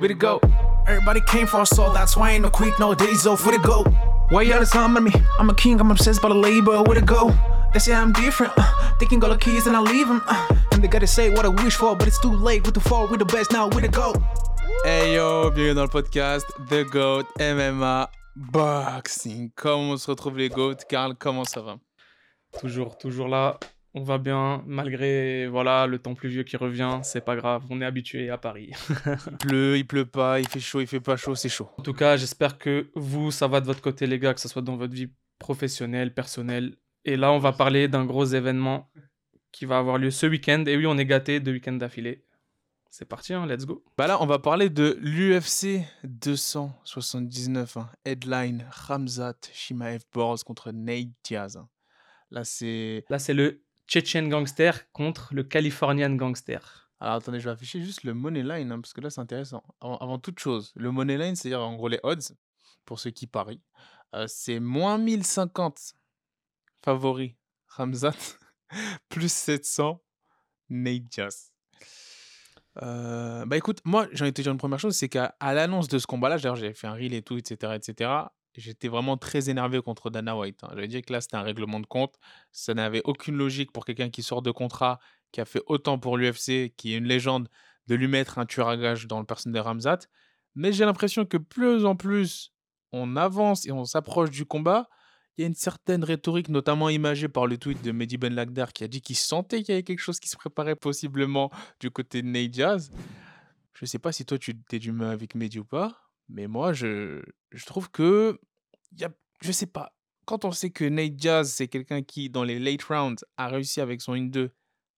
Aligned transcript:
We 0.00 0.06
the 0.08 0.14
go. 0.14 0.40
Everybody 0.86 1.20
came 1.26 1.46
for 1.46 1.60
us, 1.60 1.70
so 1.70 1.92
that's 1.92 2.16
why 2.16 2.30
I 2.30 2.32
ain't 2.34 2.42
no 2.42 2.50
quick 2.50 2.78
no 2.78 2.94
days 2.94 3.26
off. 3.26 3.40
for 3.40 3.50
the 3.50 3.58
go. 3.58 3.82
Why 4.30 4.42
y'all 4.42 4.64
time 4.64 4.96
on 4.96 5.02
me? 5.04 5.10
I'm 5.38 5.50
a 5.50 5.54
king, 5.54 5.80
I'm 5.80 5.90
obsessed 5.90 6.22
by 6.22 6.28
the 6.28 6.34
label. 6.34 6.84
Where 6.84 6.94
to 6.94 7.04
go? 7.04 7.34
They 7.72 7.80
say 7.80 7.94
I'm 7.94 8.12
different. 8.12 8.52
Uh, 8.56 8.92
they 9.00 9.06
can 9.06 9.18
go 9.18 9.28
the 9.28 9.36
keys 9.36 9.66
and 9.66 9.76
I 9.76 9.80
leave 9.80 10.06
them. 10.06 10.22
Uh, 10.26 10.54
and 10.72 10.82
they 10.84 10.88
gotta 10.88 11.06
say 11.06 11.30
what 11.30 11.44
I 11.44 11.48
wish 11.48 11.74
for, 11.74 11.96
but 11.96 12.06
it's 12.06 12.20
too 12.20 12.30
late. 12.32 12.64
With 12.64 12.74
the 12.74 12.80
fall, 12.80 13.08
we 13.08 13.16
the 13.16 13.24
best 13.24 13.50
now. 13.52 13.68
Where 13.68 13.80
to 13.80 13.88
go? 13.88 14.14
Hey 14.84 15.14
yo, 15.16 15.50
bienvenue 15.50 15.74
dans 15.74 15.82
le 15.82 15.88
podcast 15.88 16.46
The 16.68 16.84
GOAT 16.84 17.26
MMA 17.40 18.08
Boxing. 18.36 19.50
Comment 19.56 19.90
on 19.94 19.96
se 19.96 20.08
retrouve 20.10 20.38
les 20.38 20.48
GOAT 20.48 20.76
Karl, 20.88 21.14
comment 21.16 21.44
ça 21.44 21.60
va 21.60 21.76
Toujours, 22.60 22.96
toujours 22.96 23.28
là. 23.28 23.58
On 23.98 24.04
va 24.04 24.18
bien, 24.18 24.62
malgré 24.64 25.48
voilà 25.48 25.88
le 25.88 25.98
temps 25.98 26.14
pluvieux 26.14 26.44
qui 26.44 26.56
revient, 26.56 27.00
c'est 27.02 27.20
pas 27.24 27.34
grave, 27.34 27.64
on 27.68 27.80
est 27.80 27.84
habitué 27.84 28.30
à 28.30 28.38
Paris. 28.38 28.70
Il 29.32 29.36
pleut, 29.38 29.76
il 29.76 29.84
pleut 29.84 30.06
pas, 30.06 30.38
il 30.38 30.46
fait 30.46 30.60
chaud, 30.60 30.80
il 30.80 30.86
fait 30.86 31.00
pas 31.00 31.16
chaud, 31.16 31.34
c'est 31.34 31.48
chaud. 31.48 31.68
en 31.76 31.82
tout 31.82 31.94
cas, 31.94 32.16
j'espère 32.16 32.58
que 32.58 32.92
vous, 32.94 33.32
ça 33.32 33.48
va 33.48 33.60
de 33.60 33.66
votre 33.66 33.80
côté, 33.82 34.06
les 34.06 34.20
gars, 34.20 34.34
que 34.34 34.40
ce 34.40 34.46
soit 34.46 34.62
dans 34.62 34.76
votre 34.76 34.94
vie 34.94 35.10
professionnelle, 35.40 36.14
personnelle. 36.14 36.76
Et 37.04 37.16
là, 37.16 37.32
on 37.32 37.38
va 37.40 37.50
parler 37.52 37.88
d'un 37.88 38.04
gros 38.04 38.24
événement 38.24 38.88
qui 39.50 39.64
va 39.64 39.78
avoir 39.78 39.98
lieu 39.98 40.12
ce 40.12 40.26
week-end. 40.26 40.62
Et 40.68 40.76
oui, 40.76 40.86
on 40.86 40.96
est 40.96 41.06
gâté 41.06 41.40
deux 41.40 41.50
week-ends 41.50 41.72
d'affilée. 41.72 42.24
C'est 42.90 43.04
parti, 43.04 43.34
hein, 43.34 43.46
let's 43.46 43.66
go. 43.66 43.84
Bah 43.96 44.06
là, 44.06 44.22
on 44.22 44.26
va 44.26 44.38
parler 44.38 44.70
de 44.70 44.96
l'UFC 45.00 45.82
279, 46.04 47.76
hein. 47.78 47.90
headline 48.04 48.64
Ramzat 48.70 49.34
Shimaev 49.52 50.02
Boros 50.14 50.36
contre 50.46 50.70
Nate 50.70 51.08
Diaz. 51.24 51.56
hein. 51.56 51.68
Là, 52.30 52.44
c'est. 52.44 53.04
Là, 53.10 53.18
c'est 53.18 53.34
le 53.34 53.64
Chechen 53.88 54.28
Gangster 54.28 54.72
contre 54.92 55.30
le 55.32 55.42
Californian 55.42 56.10
Gangster. 56.10 56.90
Alors 57.00 57.14
attendez, 57.14 57.40
je 57.40 57.44
vais 57.46 57.52
afficher 57.52 57.80
juste 57.80 58.04
le 58.04 58.12
money 58.12 58.42
line, 58.42 58.70
hein, 58.70 58.80
parce 58.80 58.92
que 58.92 59.00
là 59.00 59.08
c'est 59.08 59.20
intéressant. 59.20 59.64
Avant, 59.80 60.18
toute 60.18 60.38
chose, 60.38 60.72
le 60.76 60.90
money 60.90 61.16
line, 61.16 61.36
c'est-à-dire 61.36 61.62
en 61.62 61.74
gros 61.74 61.88
les 61.88 62.00
odds, 62.02 62.34
pour 62.84 63.00
ceux 63.00 63.10
qui 63.10 63.26
parient, 63.26 63.62
euh, 64.14 64.26
c'est 64.28 64.60
moins 64.60 64.98
1050 64.98 65.94
favoris 66.84 67.32
Ramzat, 67.68 68.14
plus 69.08 69.32
700 69.32 70.02
Nate 70.68 71.04
Diaz. 71.04 71.52
Euh, 72.82 73.46
bah 73.46 73.56
écoute, 73.56 73.80
moi 73.84 74.06
j'ai 74.12 74.22
envie 74.22 74.32
de 74.32 74.36
te 74.36 74.42
dire 74.42 74.52
une 74.52 74.58
première 74.58 74.78
chose, 74.78 74.94
c'est 74.94 75.08
qu'à 75.08 75.34
l'annonce 75.40 75.88
de 75.88 75.98
ce 75.98 76.06
combat-là, 76.06 76.36
j'avais 76.36 76.74
fait 76.74 76.86
un 76.86 76.92
reel 76.92 77.14
et 77.14 77.22
tout, 77.22 77.38
etc., 77.38 77.72
etc., 77.74 78.10
j'étais 78.54 78.88
vraiment 78.88 79.16
très 79.16 79.50
énervé 79.50 79.80
contre 79.80 80.10
Dana 80.10 80.36
White. 80.36 80.64
hein. 80.64 80.68
J'avais 80.72 80.88
dit 80.88 81.02
que 81.02 81.12
là 81.12 81.20
c'était 81.20 81.36
un 81.36 81.42
règlement 81.42 81.80
de 81.80 81.86
compte, 81.86 82.14
ça 82.52 82.74
n'avait 82.74 83.02
aucune 83.04 83.36
logique 83.36 83.72
pour 83.72 83.84
quelqu'un 83.84 84.10
qui 84.10 84.22
sort 84.22 84.42
de 84.42 84.50
contrat, 84.50 84.98
qui 85.32 85.40
a 85.40 85.44
fait 85.44 85.62
autant 85.66 85.98
pour 85.98 86.16
l'UFC, 86.16 86.74
qui 86.76 86.94
est 86.94 86.98
une 86.98 87.06
légende, 87.06 87.48
de 87.86 87.94
lui 87.94 88.08
mettre 88.08 88.38
un 88.38 88.46
tueur 88.46 88.68
à 88.68 88.76
gage 88.76 89.06
dans 89.06 89.18
le 89.20 89.26
personnage 89.26 89.62
de 89.62 89.64
Ramzat. 89.64 89.98
Mais 90.54 90.72
j'ai 90.72 90.84
l'impression 90.84 91.24
que 91.24 91.36
plus 91.36 91.84
en 91.84 91.96
plus 91.96 92.52
on 92.92 93.16
avance 93.16 93.66
et 93.66 93.72
on 93.72 93.84
s'approche 93.84 94.30
du 94.30 94.44
combat, 94.44 94.88
il 95.36 95.42
y 95.42 95.44
a 95.44 95.46
une 95.46 95.54
certaine 95.54 96.02
rhétorique, 96.02 96.48
notamment 96.48 96.88
imagée 96.88 97.28
par 97.28 97.46
le 97.46 97.58
tweet 97.58 97.80
de 97.82 97.92
Mehdi 97.92 98.16
Ben 98.16 98.34
Lagdar, 98.34 98.72
qui 98.72 98.82
a 98.82 98.88
dit 98.88 99.00
qu'il 99.00 99.16
sentait 99.16 99.62
qu'il 99.62 99.68
y 99.68 99.72
avait 99.74 99.84
quelque 99.84 100.00
chose 100.00 100.18
qui 100.18 100.28
se 100.28 100.36
préparait 100.36 100.74
possiblement 100.74 101.50
du 101.78 101.92
côté 101.92 102.22
de 102.22 102.26
Nate 102.26 102.50
Diaz. 102.50 102.90
Je 103.72 103.86
sais 103.86 104.00
pas 104.00 104.10
si 104.10 104.24
toi 104.24 104.36
tu 104.36 104.58
es 104.72 104.78
d'humeur 104.80 105.10
avec 105.10 105.36
Mehdi 105.36 105.60
ou 105.60 105.64
pas, 105.64 106.07
mais 106.28 106.46
moi 106.46 106.72
je, 106.72 107.22
je 107.50 107.66
trouve 107.66 107.90
que 107.90 108.40
y 108.96 109.04
a, 109.04 109.10
je 109.40 109.52
sais 109.52 109.66
pas. 109.66 109.94
Quand 110.26 110.44
on 110.44 110.52
sait 110.52 110.70
que 110.70 110.84
Nate 110.84 111.16
Diaz 111.16 111.52
c'est 111.52 111.68
quelqu'un 111.68 112.02
qui 112.02 112.30
dans 112.30 112.44
les 112.44 112.58
late 112.58 112.82
rounds 112.84 113.24
a 113.36 113.48
réussi 113.48 113.80
avec 113.80 114.00
son 114.00 114.14
1-2 114.14 114.50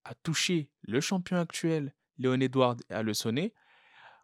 à 0.05 0.14
toucher 0.14 0.70
le 0.83 1.00
champion 1.00 1.39
actuel 1.39 1.95
Léon 2.19 2.41
Edward 2.41 2.83
à 2.91 3.03
le 3.03 3.14
sonner, 3.14 3.55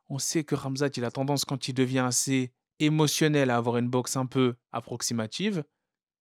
on 0.09 0.19
sait 0.19 0.45
que 0.45 0.55
Ramzat 0.55 0.91
il 0.97 1.05
a 1.05 1.11
tendance 1.11 1.45
quand 1.45 1.69
il 1.69 1.75
devient 1.75 2.01
assez 2.01 2.53
émotionnel 2.79 3.51
à 3.51 3.57
avoir 3.57 3.79
une 3.79 3.89
boxe 3.89 4.17
un 4.17 4.27
peu 4.27 4.57
approximative. 4.73 5.65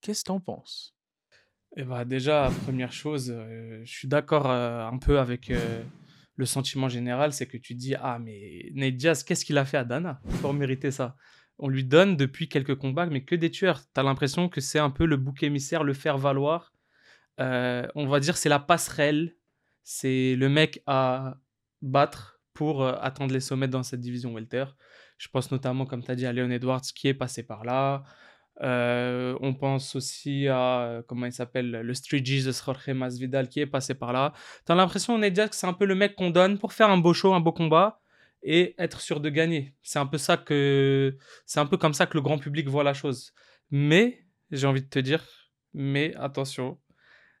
Qu'est-ce 0.00 0.22
que 0.22 0.28
t'en 0.28 0.40
penses? 0.40 0.94
Et 1.76 1.84
bah 1.84 2.04
déjà, 2.04 2.50
première 2.64 2.92
chose, 2.92 3.30
euh, 3.34 3.82
je 3.84 3.92
suis 3.92 4.08
d'accord 4.08 4.50
euh, 4.50 4.86
un 4.86 4.98
peu 4.98 5.18
avec 5.18 5.50
euh, 5.50 5.82
le 6.36 6.46
sentiment 6.46 6.88
général, 6.88 7.32
c'est 7.32 7.46
que 7.46 7.56
tu 7.56 7.74
te 7.74 7.80
dis 7.80 7.94
ah 7.94 8.18
mais 8.18 8.70
Nate 8.74 8.96
Diaz, 8.96 9.24
qu'est-ce 9.24 9.44
qu'il 9.44 9.58
a 9.58 9.64
fait 9.64 9.78
à 9.78 9.84
Dana 9.84 10.20
pour 10.40 10.52
mériter 10.52 10.90
ça? 10.90 11.16
On 11.58 11.68
lui 11.68 11.84
donne 11.84 12.16
depuis 12.16 12.48
quelques 12.48 12.76
combats, 12.76 13.06
mais 13.06 13.24
que 13.24 13.34
des 13.34 13.50
tueurs. 13.50 13.80
T'as 13.94 14.02
l'impression 14.02 14.48
que 14.48 14.60
c'est 14.60 14.78
un 14.78 14.90
peu 14.90 15.06
le 15.06 15.16
bouc 15.16 15.42
émissaire, 15.42 15.84
le 15.84 15.94
faire 15.94 16.18
valoir. 16.18 16.74
Euh, 17.40 17.86
on 17.94 18.06
va 18.06 18.20
dire 18.20 18.36
c'est 18.36 18.48
la 18.48 18.58
passerelle, 18.58 19.36
c'est 19.82 20.36
le 20.36 20.48
mec 20.48 20.82
à 20.86 21.38
battre 21.82 22.40
pour 22.52 22.82
euh, 22.82 22.94
atteindre 23.00 23.32
les 23.32 23.40
sommets 23.40 23.68
dans 23.68 23.82
cette 23.82 24.00
division 24.00 24.34
welter. 24.34 24.64
Je 25.18 25.28
pense 25.28 25.50
notamment, 25.50 25.86
comme 25.86 26.02
tu 26.02 26.10
as 26.10 26.14
dit, 26.14 26.26
à 26.26 26.32
Leon 26.32 26.50
Edwards 26.50 26.82
qui 26.82 27.08
est 27.08 27.14
passé 27.14 27.42
par 27.42 27.64
là. 27.64 28.04
Euh, 28.62 29.36
on 29.40 29.52
pense 29.54 29.96
aussi 29.96 30.48
à, 30.48 30.80
euh, 30.80 31.02
comment 31.06 31.26
il 31.26 31.32
s'appelle, 31.32 31.70
le 31.70 31.94
Street 31.94 32.24
Jesus 32.24 32.62
Jorge 32.64 32.88
Masvidal 32.88 33.48
qui 33.48 33.60
est 33.60 33.66
passé 33.66 33.94
par 33.94 34.12
là. 34.12 34.32
T'as 34.64 34.74
l'impression, 34.74 35.18
Nate 35.18 35.34
Diaz, 35.34 35.50
que 35.50 35.56
c'est 35.56 35.66
un 35.66 35.72
peu 35.72 35.84
le 35.84 35.94
mec 35.94 36.14
qu'on 36.14 36.30
donne 36.30 36.58
pour 36.58 36.72
faire 36.72 36.88
un 36.88 36.98
beau 36.98 37.12
show, 37.12 37.34
un 37.34 37.40
beau 37.40 37.52
combat 37.52 38.00
et 38.42 38.74
être 38.78 39.00
sûr 39.00 39.20
de 39.20 39.28
gagner. 39.28 39.74
C'est 39.82 39.98
un 39.98 40.06
peu 40.06 40.18
ça 40.18 40.36
que, 40.36 41.16
c'est 41.44 41.60
un 41.60 41.66
peu 41.66 41.76
comme 41.76 41.94
ça 41.94 42.06
que 42.06 42.16
le 42.16 42.22
grand 42.22 42.38
public 42.38 42.68
voit 42.68 42.84
la 42.84 42.94
chose. 42.94 43.32
Mais, 43.70 44.24
j'ai 44.50 44.66
envie 44.66 44.82
de 44.82 44.88
te 44.88 44.98
dire, 44.98 45.24
mais 45.74 46.14
attention, 46.16 46.78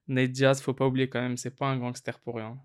Nate 0.08 0.32
Diaz, 0.32 0.60
faut 0.60 0.74
pas 0.74 0.86
oublier 0.86 1.08
quand 1.08 1.20
même, 1.20 1.36
c'est 1.36 1.56
pas 1.56 1.66
un 1.66 1.78
gangster 1.78 2.18
pour 2.20 2.36
rien. 2.36 2.58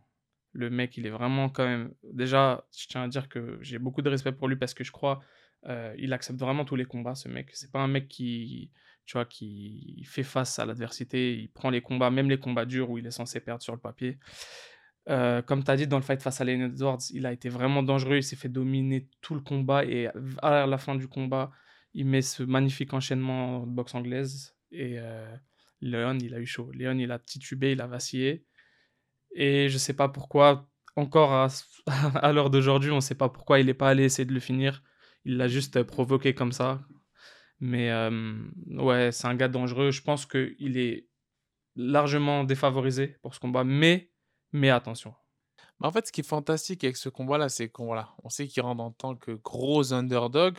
Le 0.54 0.70
mec, 0.70 0.98
il 0.98 1.06
est 1.06 1.12
vraiment 1.12 1.50
quand 1.50 1.66
même. 1.66 1.94
Déjà, 2.04 2.66
je 2.78 2.88
tiens 2.88 3.04
à 3.04 3.08
dire 3.08 3.30
que 3.30 3.58
j'ai 3.62 3.80
beaucoup 3.80 4.02
de 4.02 4.10
respect 4.10 4.34
pour 4.34 4.48
lui 4.48 4.58
parce 4.58 4.74
que 4.74 4.84
je 4.84 4.92
crois 4.92 5.22
euh, 5.68 5.94
il 5.98 6.14
accepte 6.14 6.40
vraiment 6.40 6.66
tous 6.66 6.76
les 6.76 6.86
combats, 6.86 7.16
ce 7.16 7.28
mec. 7.28 7.50
C'est 7.54 7.72
pas 7.72 7.80
un 7.80 7.88
mec 7.88 8.08
qui, 8.08 8.72
tu 9.06 9.14
vois, 9.14 9.26
qui 9.26 10.04
fait 10.06 10.24
face 10.24 10.60
à 10.60 10.66
l'adversité. 10.66 11.36
Il 11.36 11.50
prend 11.50 11.70
les 11.70 11.82
combats, 11.82 12.10
même 12.10 12.30
les 12.30 12.40
combats 12.40 12.66
durs 12.66 12.90
où 12.90 12.98
il 12.98 13.06
est 13.06 13.12
censé 13.12 13.40
perdre 13.40 13.62
sur 13.62 13.74
le 13.74 13.80
papier. 13.80 14.18
Euh, 15.10 15.42
comme 15.42 15.64
tu 15.64 15.72
as 15.72 15.76
dit, 15.76 15.88
dans 15.88 15.98
le 15.98 16.04
fight 16.04 16.22
face 16.22 16.42
à 16.42 16.46
Leon 16.46 16.66
Edwards, 16.66 17.02
il 17.12 17.26
a 17.26 17.32
été 17.32 17.50
vraiment 17.50 17.84
dangereux. 17.84 18.18
Il 18.18 18.24
s'est 18.24 18.36
fait 18.36 18.50
dominer 18.50 19.08
tout 19.22 19.36
le 19.36 19.42
combat. 19.42 19.86
Et 19.86 20.10
à 20.42 20.66
la 20.66 20.78
fin 20.78 20.96
du 20.96 21.08
combat, 21.08 21.52
il 21.94 22.06
met 22.06 22.22
ce 22.22 22.44
magnifique 22.44 22.94
enchaînement 22.94 23.66
de 23.66 23.72
boxe 23.72 23.94
anglaise. 23.94 24.56
Et 24.72 24.96
euh, 24.98 25.36
Léon, 25.82 26.18
il 26.20 26.34
a 26.34 26.40
eu 26.40 26.46
chaud. 26.46 26.72
Léon, 26.72 26.98
il 26.98 27.12
a 27.12 27.20
titubé, 27.20 27.74
il 27.74 27.82
a 27.82 27.88
vacillé. 27.88 28.46
Et 29.34 29.70
je 29.70 29.78
sais 29.78 29.94
pas 29.94 30.10
pourquoi, 30.10 30.70
encore 30.96 31.34
à, 32.16 32.32
l'heure 32.32 32.50
d'aujourd'hui, 32.50 32.92
on 32.92 33.02
sait 33.02 33.16
pas 33.16 33.30
pourquoi 33.30 33.60
il 33.60 33.66
n'est 33.68 33.74
pas 33.74 33.90
allé 33.90 34.04
essayer 34.04 34.26
de 34.26 34.34
le 34.34 34.40
finir. 34.40 34.84
Il 35.26 35.38
l'a 35.38 35.48
juste 35.48 35.78
euh, 35.78 35.84
provoqué 35.84 36.34
comme 36.34 36.52
ça. 36.52 36.82
Mais 37.60 37.92
ouais, 38.72 39.12
c'est 39.12 39.28
un 39.28 39.36
gars 39.36 39.48
dangereux. 39.48 39.92
Je 39.92 40.02
pense 40.02 40.26
qu'il 40.26 40.78
est 40.78 41.08
largement 41.76 42.44
défavorisé 42.44 43.20
pour 43.22 43.36
ce 43.36 43.40
combat. 43.40 43.64
Mais, 43.64 44.12
mais 44.52 44.72
attention. 44.72 45.14
Mais 45.80 45.88
en 45.88 45.92
fait, 45.92 46.08
ce 46.08 46.12
qui 46.12 46.22
est 46.22 46.28
fantastique 46.28 46.84
avec 46.84 46.98
ce 46.98 47.10
combat-là, 47.10 47.50
c'est 47.50 47.70
qu'on 47.70 47.86
voilà, 47.86 48.14
on 48.24 48.30
sait 48.30 48.48
qu'il 48.48 48.62
rentre 48.62 48.84
en 48.84 48.92
tant 48.92 49.16
que 49.16 49.32
gros 49.32 49.94
underdog, 49.94 50.58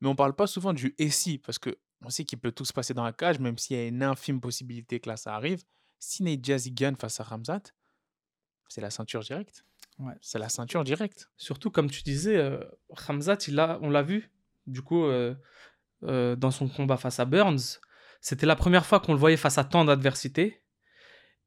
mais 0.00 0.08
on 0.08 0.16
parle 0.16 0.34
pas 0.34 0.46
souvent 0.46 0.72
du 0.72 0.94
SI, 1.10 1.38
parce 1.38 1.58
que 1.58 1.78
on 2.02 2.10
sait 2.10 2.24
qu'il 2.24 2.38
peut 2.38 2.52
tout 2.52 2.64
se 2.64 2.72
passer 2.72 2.92
dans 2.92 3.04
la 3.04 3.12
cage, 3.12 3.38
même 3.38 3.56
s'il 3.56 3.76
y 3.76 3.80
a 3.80 3.86
une 3.86 4.02
infime 4.02 4.40
possibilité 4.40 5.00
que 5.00 5.08
là, 5.08 5.16
ça 5.16 5.34
arrive. 5.34 5.62
Si 6.00 6.22
Nate 6.22 7.00
face 7.00 7.20
à 7.20 7.24
Ramzat, 7.24 7.62
c'est 8.74 8.80
la 8.80 8.90
ceinture 8.90 9.20
directe. 9.20 9.64
Ouais. 10.00 10.14
C'est 10.20 10.40
la 10.40 10.48
ceinture 10.48 10.82
directe. 10.82 11.30
Surtout, 11.36 11.70
comme 11.70 11.88
tu 11.88 12.02
disais, 12.02 12.36
euh, 12.36 12.58
Hamzat, 13.08 13.38
il 13.46 13.60
a, 13.60 13.78
on 13.82 13.88
l'a 13.88 14.02
vu, 14.02 14.32
du 14.66 14.82
coup, 14.82 15.04
euh, 15.04 15.32
euh, 16.02 16.34
dans 16.34 16.50
son 16.50 16.68
combat 16.68 16.96
face 16.96 17.20
à 17.20 17.24
Burns. 17.24 17.78
C'était 18.20 18.46
la 18.46 18.56
première 18.56 18.84
fois 18.84 18.98
qu'on 18.98 19.12
le 19.12 19.18
voyait 19.20 19.36
face 19.36 19.58
à 19.58 19.64
tant 19.64 19.84
d'adversité. 19.84 20.60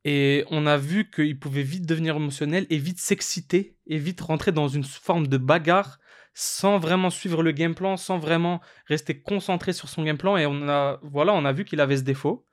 Et 0.05 0.45
on 0.51 0.65
a 0.67 0.77
vu 0.77 1.11
qu'il 1.11 1.37
pouvait 1.37 1.63
vite 1.63 1.85
devenir 1.85 2.15
émotionnel 2.15 2.65
et 2.69 2.77
vite 2.77 2.99
s'exciter 2.99 3.75
et 3.87 3.97
vite 3.97 4.21
rentrer 4.21 4.53
dans 4.53 4.69
une 4.69 4.85
forme 4.85 5.27
de 5.27 5.35
bagarre 5.35 5.99
sans 6.33 6.79
vraiment 6.79 7.09
suivre 7.09 7.43
le 7.43 7.51
game 7.51 7.75
plan, 7.75 7.97
sans 7.97 8.19
vraiment 8.19 8.61
rester 8.85 9.21
concentré 9.21 9.73
sur 9.73 9.89
son 9.89 10.03
game 10.03 10.17
plan. 10.17 10.37
Et 10.37 10.45
on 10.45 10.69
a, 10.69 10.97
voilà, 11.03 11.33
on 11.33 11.43
a 11.43 11.51
vu 11.51 11.65
qu'il 11.65 11.81
avait 11.81 11.97
ce 11.97 12.03
défaut. 12.03 12.47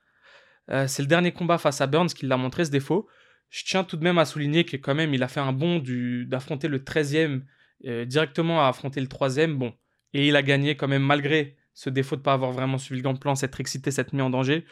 Euh, 0.71 0.89
c'est 0.89 1.03
le 1.03 1.09
dernier 1.09 1.31
combat 1.31 1.59
face 1.59 1.81
à 1.81 1.87
Burns 1.87 2.09
qui 2.09 2.27
l'a 2.27 2.37
montré 2.37 2.65
ce 2.65 2.73
défaut. 2.73 3.07
Je 3.51 3.65
tiens 3.65 3.85
tout 3.85 3.97
de 3.97 4.05
même 4.05 4.19
à 4.19 4.25
souligner 4.25 4.65
que 4.65 4.77
quand 4.77 4.95
même 4.95 5.15
il 5.15 5.23
a 5.23 5.29
fait 5.29 5.41
un 5.41 5.53
bond 5.53 5.79
du, 5.79 6.27
d'affronter 6.27 6.69
le 6.69 6.81
13e 6.81 7.43
euh, 7.87 8.05
directement 8.05 8.65
à 8.65 8.69
affronter 8.69 9.01
le 9.01 9.07
3e. 9.07 9.55
Bon, 9.55 9.75
et 10.13 10.29
il 10.29 10.37
a 10.37 10.43
gagné 10.43 10.77
quand 10.77 10.89
même 10.89 11.03
malgré 11.03 11.57
ce 11.75 11.91
défaut 11.91 12.17
de 12.17 12.21
ne 12.21 12.25
pas 12.25 12.33
avoir 12.33 12.53
vraiment 12.53 12.79
suivi 12.79 13.01
le 13.01 13.05
game 13.05 13.19
plan, 13.19 13.35
s'être 13.35 13.61
excité, 13.61 13.91
s'être 13.91 14.13
mis 14.13 14.23
en 14.23 14.31
danger. 14.31 14.65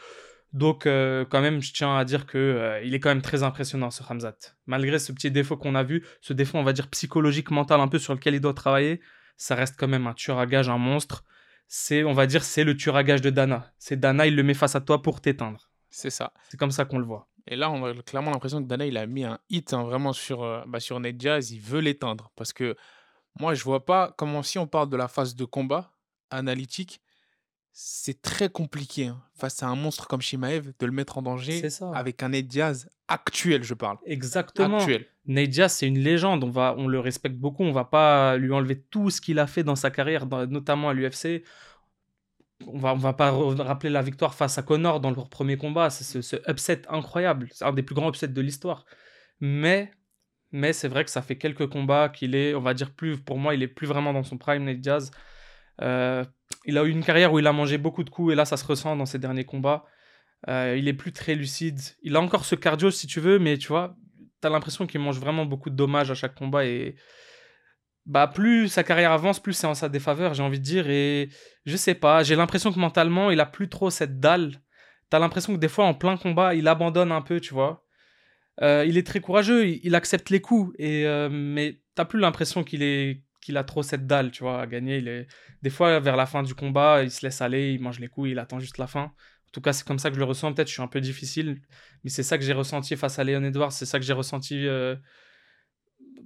Donc 0.52 0.86
euh, 0.86 1.24
quand 1.28 1.40
même, 1.40 1.62
je 1.62 1.72
tiens 1.72 1.96
à 1.96 2.04
dire 2.04 2.26
que 2.26 2.38
euh, 2.38 2.82
il 2.84 2.94
est 2.94 3.00
quand 3.00 3.08
même 3.08 3.22
très 3.22 3.42
impressionnant 3.42 3.90
ce 3.90 4.02
Hamzat. 4.08 4.36
Malgré 4.66 4.98
ce 4.98 5.12
petit 5.12 5.30
défaut 5.30 5.56
qu'on 5.56 5.74
a 5.74 5.82
vu, 5.82 6.04
ce 6.20 6.32
défaut 6.32 6.58
on 6.58 6.62
va 6.62 6.72
dire 6.72 6.88
psychologique, 6.88 7.50
mental 7.50 7.80
un 7.80 7.88
peu 7.88 7.98
sur 7.98 8.14
lequel 8.14 8.34
il 8.34 8.40
doit 8.40 8.54
travailler, 8.54 9.00
ça 9.36 9.54
reste 9.54 9.76
quand 9.78 9.88
même 9.88 10.06
un 10.06 10.14
tueur 10.14 10.38
à 10.38 10.46
gage, 10.46 10.68
un 10.68 10.78
monstre. 10.78 11.24
C'est, 11.66 12.04
on 12.04 12.12
va 12.12 12.26
dire, 12.26 12.44
c'est 12.44 12.64
le 12.64 12.76
tueur 12.76 12.96
à 12.96 13.02
gage 13.02 13.22
de 13.22 13.30
Dana. 13.30 13.72
C'est 13.78 13.98
Dana, 13.98 14.26
il 14.26 14.36
le 14.36 14.42
met 14.42 14.52
face 14.52 14.76
à 14.76 14.80
toi 14.80 15.00
pour 15.00 15.22
t'éteindre. 15.22 15.70
C'est 15.88 16.10
ça. 16.10 16.34
C'est 16.50 16.58
comme 16.58 16.70
ça 16.70 16.84
qu'on 16.84 16.98
le 16.98 17.06
voit. 17.06 17.30
Et 17.46 17.56
là, 17.56 17.70
on 17.70 17.84
a 17.84 17.94
clairement 18.02 18.30
l'impression 18.30 18.62
que 18.62 18.68
Dana, 18.68 18.86
il 18.86 18.96
a 18.96 19.06
mis 19.06 19.24
un 19.24 19.38
hit 19.50 19.72
hein, 19.72 19.82
vraiment 19.82 20.12
sur, 20.12 20.42
euh, 20.42 20.62
bah, 20.66 20.80
sur 20.80 20.98
Nate 21.00 21.16
Diaz. 21.16 21.50
Il 21.50 21.60
veut 21.60 21.80
l'éteindre. 21.80 22.30
Parce 22.36 22.52
que 22.52 22.76
Moi, 23.40 23.54
je 23.54 23.64
vois 23.64 23.84
pas 23.86 24.14
comment 24.18 24.42
si 24.42 24.58
on 24.58 24.66
parle 24.66 24.88
de 24.90 24.96
la 24.96 25.08
phase 25.08 25.34
de 25.34 25.44
combat 25.46 25.90
analytique, 26.30 27.00
c'est 27.72 28.20
très 28.20 28.50
compliqué 28.50 29.06
hein, 29.06 29.22
face 29.34 29.62
à 29.62 29.66
un 29.68 29.74
monstre 29.76 30.06
comme 30.06 30.20
Shimaev 30.20 30.72
de 30.78 30.86
le 30.86 30.92
mettre 30.92 31.16
en 31.16 31.22
danger 31.22 31.60
avec 31.94 32.22
un 32.22 32.28
Nate 32.28 32.46
Diaz 32.46 32.90
actuel, 33.08 33.62
je 33.62 33.72
parle. 33.74 33.96
Exactement. 34.04 34.78
Actuel. 34.78 35.06
Diaz, 35.26 35.72
c'est 35.72 35.86
une 35.88 35.98
légende. 35.98 36.44
On, 36.44 36.50
va, 36.50 36.74
on 36.76 36.86
le 36.88 37.00
respecte 37.00 37.36
beaucoup. 37.36 37.62
On 37.64 37.72
va 37.72 37.84
pas 37.84 38.36
lui 38.36 38.52
enlever 38.52 38.78
tout 38.82 39.08
ce 39.08 39.20
qu'il 39.22 39.38
a 39.38 39.46
fait 39.46 39.62
dans 39.64 39.76
sa 39.76 39.90
carrière, 39.90 40.26
dans- 40.26 40.46
notamment 40.46 40.90
à 40.90 40.92
l'UFC. 40.94 41.42
On 42.66 42.78
va, 42.78 42.94
on 42.94 42.98
va 42.98 43.12
pas 43.12 43.30
rappeler 43.30 43.90
la 43.90 44.02
victoire 44.02 44.34
face 44.34 44.58
à 44.58 44.62
Connor 44.62 45.00
dans 45.00 45.10
leur 45.10 45.28
premier 45.28 45.56
combat. 45.56 45.90
C'est 45.90 46.04
ce, 46.04 46.22
ce 46.22 46.36
upset 46.50 46.82
incroyable. 46.88 47.48
C'est 47.52 47.64
un 47.64 47.72
des 47.72 47.82
plus 47.82 47.94
grands 47.94 48.08
upsets 48.08 48.28
de 48.28 48.40
l'histoire. 48.40 48.84
Mais, 49.40 49.90
mais 50.52 50.72
c'est 50.72 50.88
vrai 50.88 51.04
que 51.04 51.10
ça 51.10 51.22
fait 51.22 51.36
quelques 51.36 51.68
combats 51.68 52.08
qu'il 52.08 52.34
est, 52.34 52.54
on 52.54 52.60
va 52.60 52.74
dire 52.74 52.94
plus, 52.94 53.18
pour 53.18 53.38
moi, 53.38 53.54
il 53.54 53.62
est 53.62 53.68
plus 53.68 53.86
vraiment 53.86 54.12
dans 54.12 54.22
son 54.22 54.38
prime, 54.38 54.64
Nate 54.64 54.80
Diaz. 54.80 55.10
Euh, 55.80 56.24
il 56.64 56.78
a 56.78 56.84
eu 56.84 56.90
une 56.90 57.02
carrière 57.02 57.32
où 57.32 57.38
il 57.38 57.46
a 57.46 57.52
mangé 57.52 57.78
beaucoup 57.78 58.04
de 58.04 58.10
coups 58.10 58.32
et 58.32 58.36
là, 58.36 58.44
ça 58.44 58.56
se 58.56 58.64
ressent 58.64 58.94
dans 58.96 59.06
ses 59.06 59.18
derniers 59.18 59.44
combats. 59.44 59.84
Euh, 60.48 60.76
il 60.78 60.88
est 60.88 60.92
plus 60.92 61.12
très 61.12 61.34
lucide. 61.34 61.80
Il 62.02 62.16
a 62.16 62.20
encore 62.20 62.44
ce 62.44 62.54
cardio 62.54 62.90
si 62.90 63.06
tu 63.06 63.20
veux, 63.20 63.38
mais 63.38 63.58
tu 63.58 63.68
vois, 63.68 63.96
t'as 64.40 64.50
l'impression 64.50 64.86
qu'il 64.86 65.00
mange 65.00 65.18
vraiment 65.18 65.46
beaucoup 65.46 65.70
de 65.70 65.76
dommages 65.76 66.10
à 66.10 66.14
chaque 66.14 66.34
combat 66.34 66.64
et 66.64 66.96
bah 68.06 68.26
plus 68.26 68.68
sa 68.68 68.82
carrière 68.82 69.12
avance, 69.12 69.40
plus 69.40 69.52
c'est 69.52 69.66
en 69.66 69.74
sa 69.74 69.88
défaveur, 69.88 70.34
j'ai 70.34 70.42
envie 70.42 70.58
de 70.58 70.64
dire. 70.64 70.88
Et 70.88 71.28
je 71.66 71.76
sais 71.76 71.94
pas, 71.94 72.22
j'ai 72.22 72.36
l'impression 72.36 72.72
que 72.72 72.78
mentalement, 72.78 73.30
il 73.30 73.40
a 73.40 73.46
plus 73.46 73.68
trop 73.68 73.90
cette 73.90 74.20
dalle. 74.20 74.60
T'as 75.10 75.18
l'impression 75.18 75.54
que 75.54 75.58
des 75.58 75.68
fois, 75.68 75.84
en 75.84 75.94
plein 75.94 76.16
combat, 76.16 76.54
il 76.54 76.68
abandonne 76.68 77.12
un 77.12 77.22
peu, 77.22 77.40
tu 77.40 77.54
vois. 77.54 77.84
Euh, 78.60 78.84
il 78.86 78.98
est 78.98 79.06
très 79.06 79.20
courageux, 79.20 79.66
il, 79.66 79.94
accepte 79.94 80.30
les 80.30 80.40
coups, 80.40 80.74
et, 80.78 81.06
euh, 81.06 81.28
mais 81.30 81.80
t'as 81.94 82.04
plus 82.04 82.20
l'impression 82.20 82.64
qu'il 82.64 82.82
est 82.82 83.22
qu'il 83.42 83.56
a 83.56 83.64
trop 83.64 83.82
cette 83.82 84.06
dalle, 84.06 84.30
tu 84.30 84.44
vois, 84.44 84.62
à 84.62 84.66
gagner. 84.66 84.98
Il 84.98 85.08
est... 85.08 85.26
Des 85.62 85.70
fois, 85.70 85.98
vers 86.00 86.16
la 86.16 86.26
fin 86.26 86.42
du 86.42 86.54
combat, 86.54 87.02
il 87.02 87.10
se 87.10 87.26
laisse 87.26 87.42
aller, 87.42 87.72
il 87.72 87.80
mange 87.80 87.98
les 87.98 88.08
coups, 88.08 88.30
il 88.30 88.38
attend 88.38 88.60
juste 88.60 88.78
la 88.78 88.86
fin. 88.86 89.02
En 89.02 89.50
tout 89.52 89.60
cas, 89.60 89.72
c'est 89.72 89.86
comme 89.86 89.98
ça 89.98 90.10
que 90.10 90.14
je 90.14 90.20
le 90.20 90.24
ressens. 90.24 90.54
Peut-être 90.54 90.68
je 90.68 90.74
suis 90.74 90.82
un 90.82 90.86
peu 90.86 91.00
difficile, 91.00 91.60
mais 92.04 92.10
c'est 92.10 92.22
ça 92.22 92.38
que 92.38 92.44
j'ai 92.44 92.52
ressenti 92.52 92.96
face 92.96 93.18
à 93.18 93.24
Leon 93.24 93.42
Edwards. 93.42 93.72
C'est 93.72 93.84
ça 93.84 93.98
que 93.98 94.04
j'ai 94.04 94.12
ressenti 94.12 94.66
euh, 94.66 94.96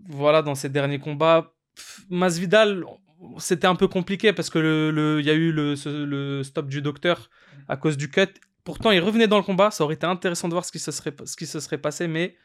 voilà, 0.08 0.42
dans 0.42 0.54
ces 0.54 0.68
derniers 0.68 0.98
combats. 0.98 1.55
Masvidal, 2.10 2.84
c'était 3.38 3.66
un 3.66 3.74
peu 3.76 3.88
compliqué 3.88 4.32
parce 4.32 4.50
que 4.50 4.58
le, 4.58 4.90
le- 4.90 5.22
y 5.22 5.30
a 5.30 5.34
eu 5.34 5.52
le, 5.52 6.42
stop 6.42 6.68
du 6.68 6.82
docteur 6.82 7.30
à 7.68 7.76
cause 7.76 7.96
du 7.96 8.10
cut. 8.10 8.28
Pourtant, 8.64 8.90
il 8.90 9.00
revenait 9.00 9.28
dans 9.28 9.36
le 9.38 9.42
combat. 9.42 9.70
Ça 9.70 9.84
aurait 9.84 9.94
été 9.94 10.06
intéressant 10.06 10.48
de 10.48 10.54
voir 10.54 10.64
ce 10.64 10.72
qui 10.72 10.78
se 10.78 10.90
serait, 10.90 11.14
ce 11.24 11.36
qui 11.36 11.46
se 11.46 11.60
serait 11.60 11.78
passé, 11.78 12.08
mais 12.08 12.36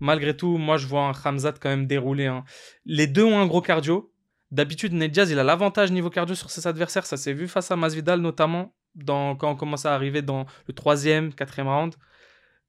malgré 0.00 0.36
tout, 0.36 0.56
moi, 0.58 0.76
je 0.76 0.86
vois 0.86 1.02
un 1.06 1.12
Khamzat 1.12 1.52
quand 1.60 1.68
même 1.70 1.86
dérouler. 1.86 2.26
hein. 2.26 2.44
Les 2.84 3.06
deux 3.06 3.24
ont 3.24 3.38
un 3.38 3.46
gros 3.46 3.62
cardio. 3.62 4.10
D'habitude, 4.50 4.92
Nate 4.92 5.10
Diaz, 5.10 5.30
il 5.30 5.38
a 5.38 5.42
l'avantage 5.42 5.90
niveau 5.90 6.10
cardio 6.10 6.34
sur 6.34 6.50
ses 6.50 6.66
adversaires. 6.66 7.06
Ça 7.06 7.16
s'est 7.16 7.32
vu 7.32 7.48
face 7.48 7.70
à 7.70 7.76
Masvidal, 7.76 8.20
notamment 8.20 8.74
quand 9.06 9.36
on 9.42 9.56
commence 9.56 9.86
à 9.86 9.94
arriver 9.94 10.22
dans 10.22 10.46
le 10.68 10.74
troisième, 10.74 11.32
quatrième 11.34 11.66
round. 11.68 11.94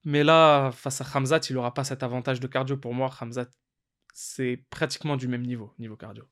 Mais 0.04 0.24
là, 0.24 0.72
face 0.72 1.02
à 1.02 1.06
Khamzat, 1.06 1.42
il 1.50 1.56
n'aura 1.56 1.74
pas 1.74 1.84
cet 1.84 2.02
avantage 2.02 2.40
de 2.40 2.48
cardio. 2.48 2.78
Pour 2.78 2.94
moi, 2.94 3.12
Khamzat, 3.20 3.48
c'est 4.18 4.64
pratiquement 4.70 5.18
du 5.18 5.28
même 5.28 5.42
niveau, 5.46 5.74
niveau 5.78 5.98
cardio. 5.98 6.24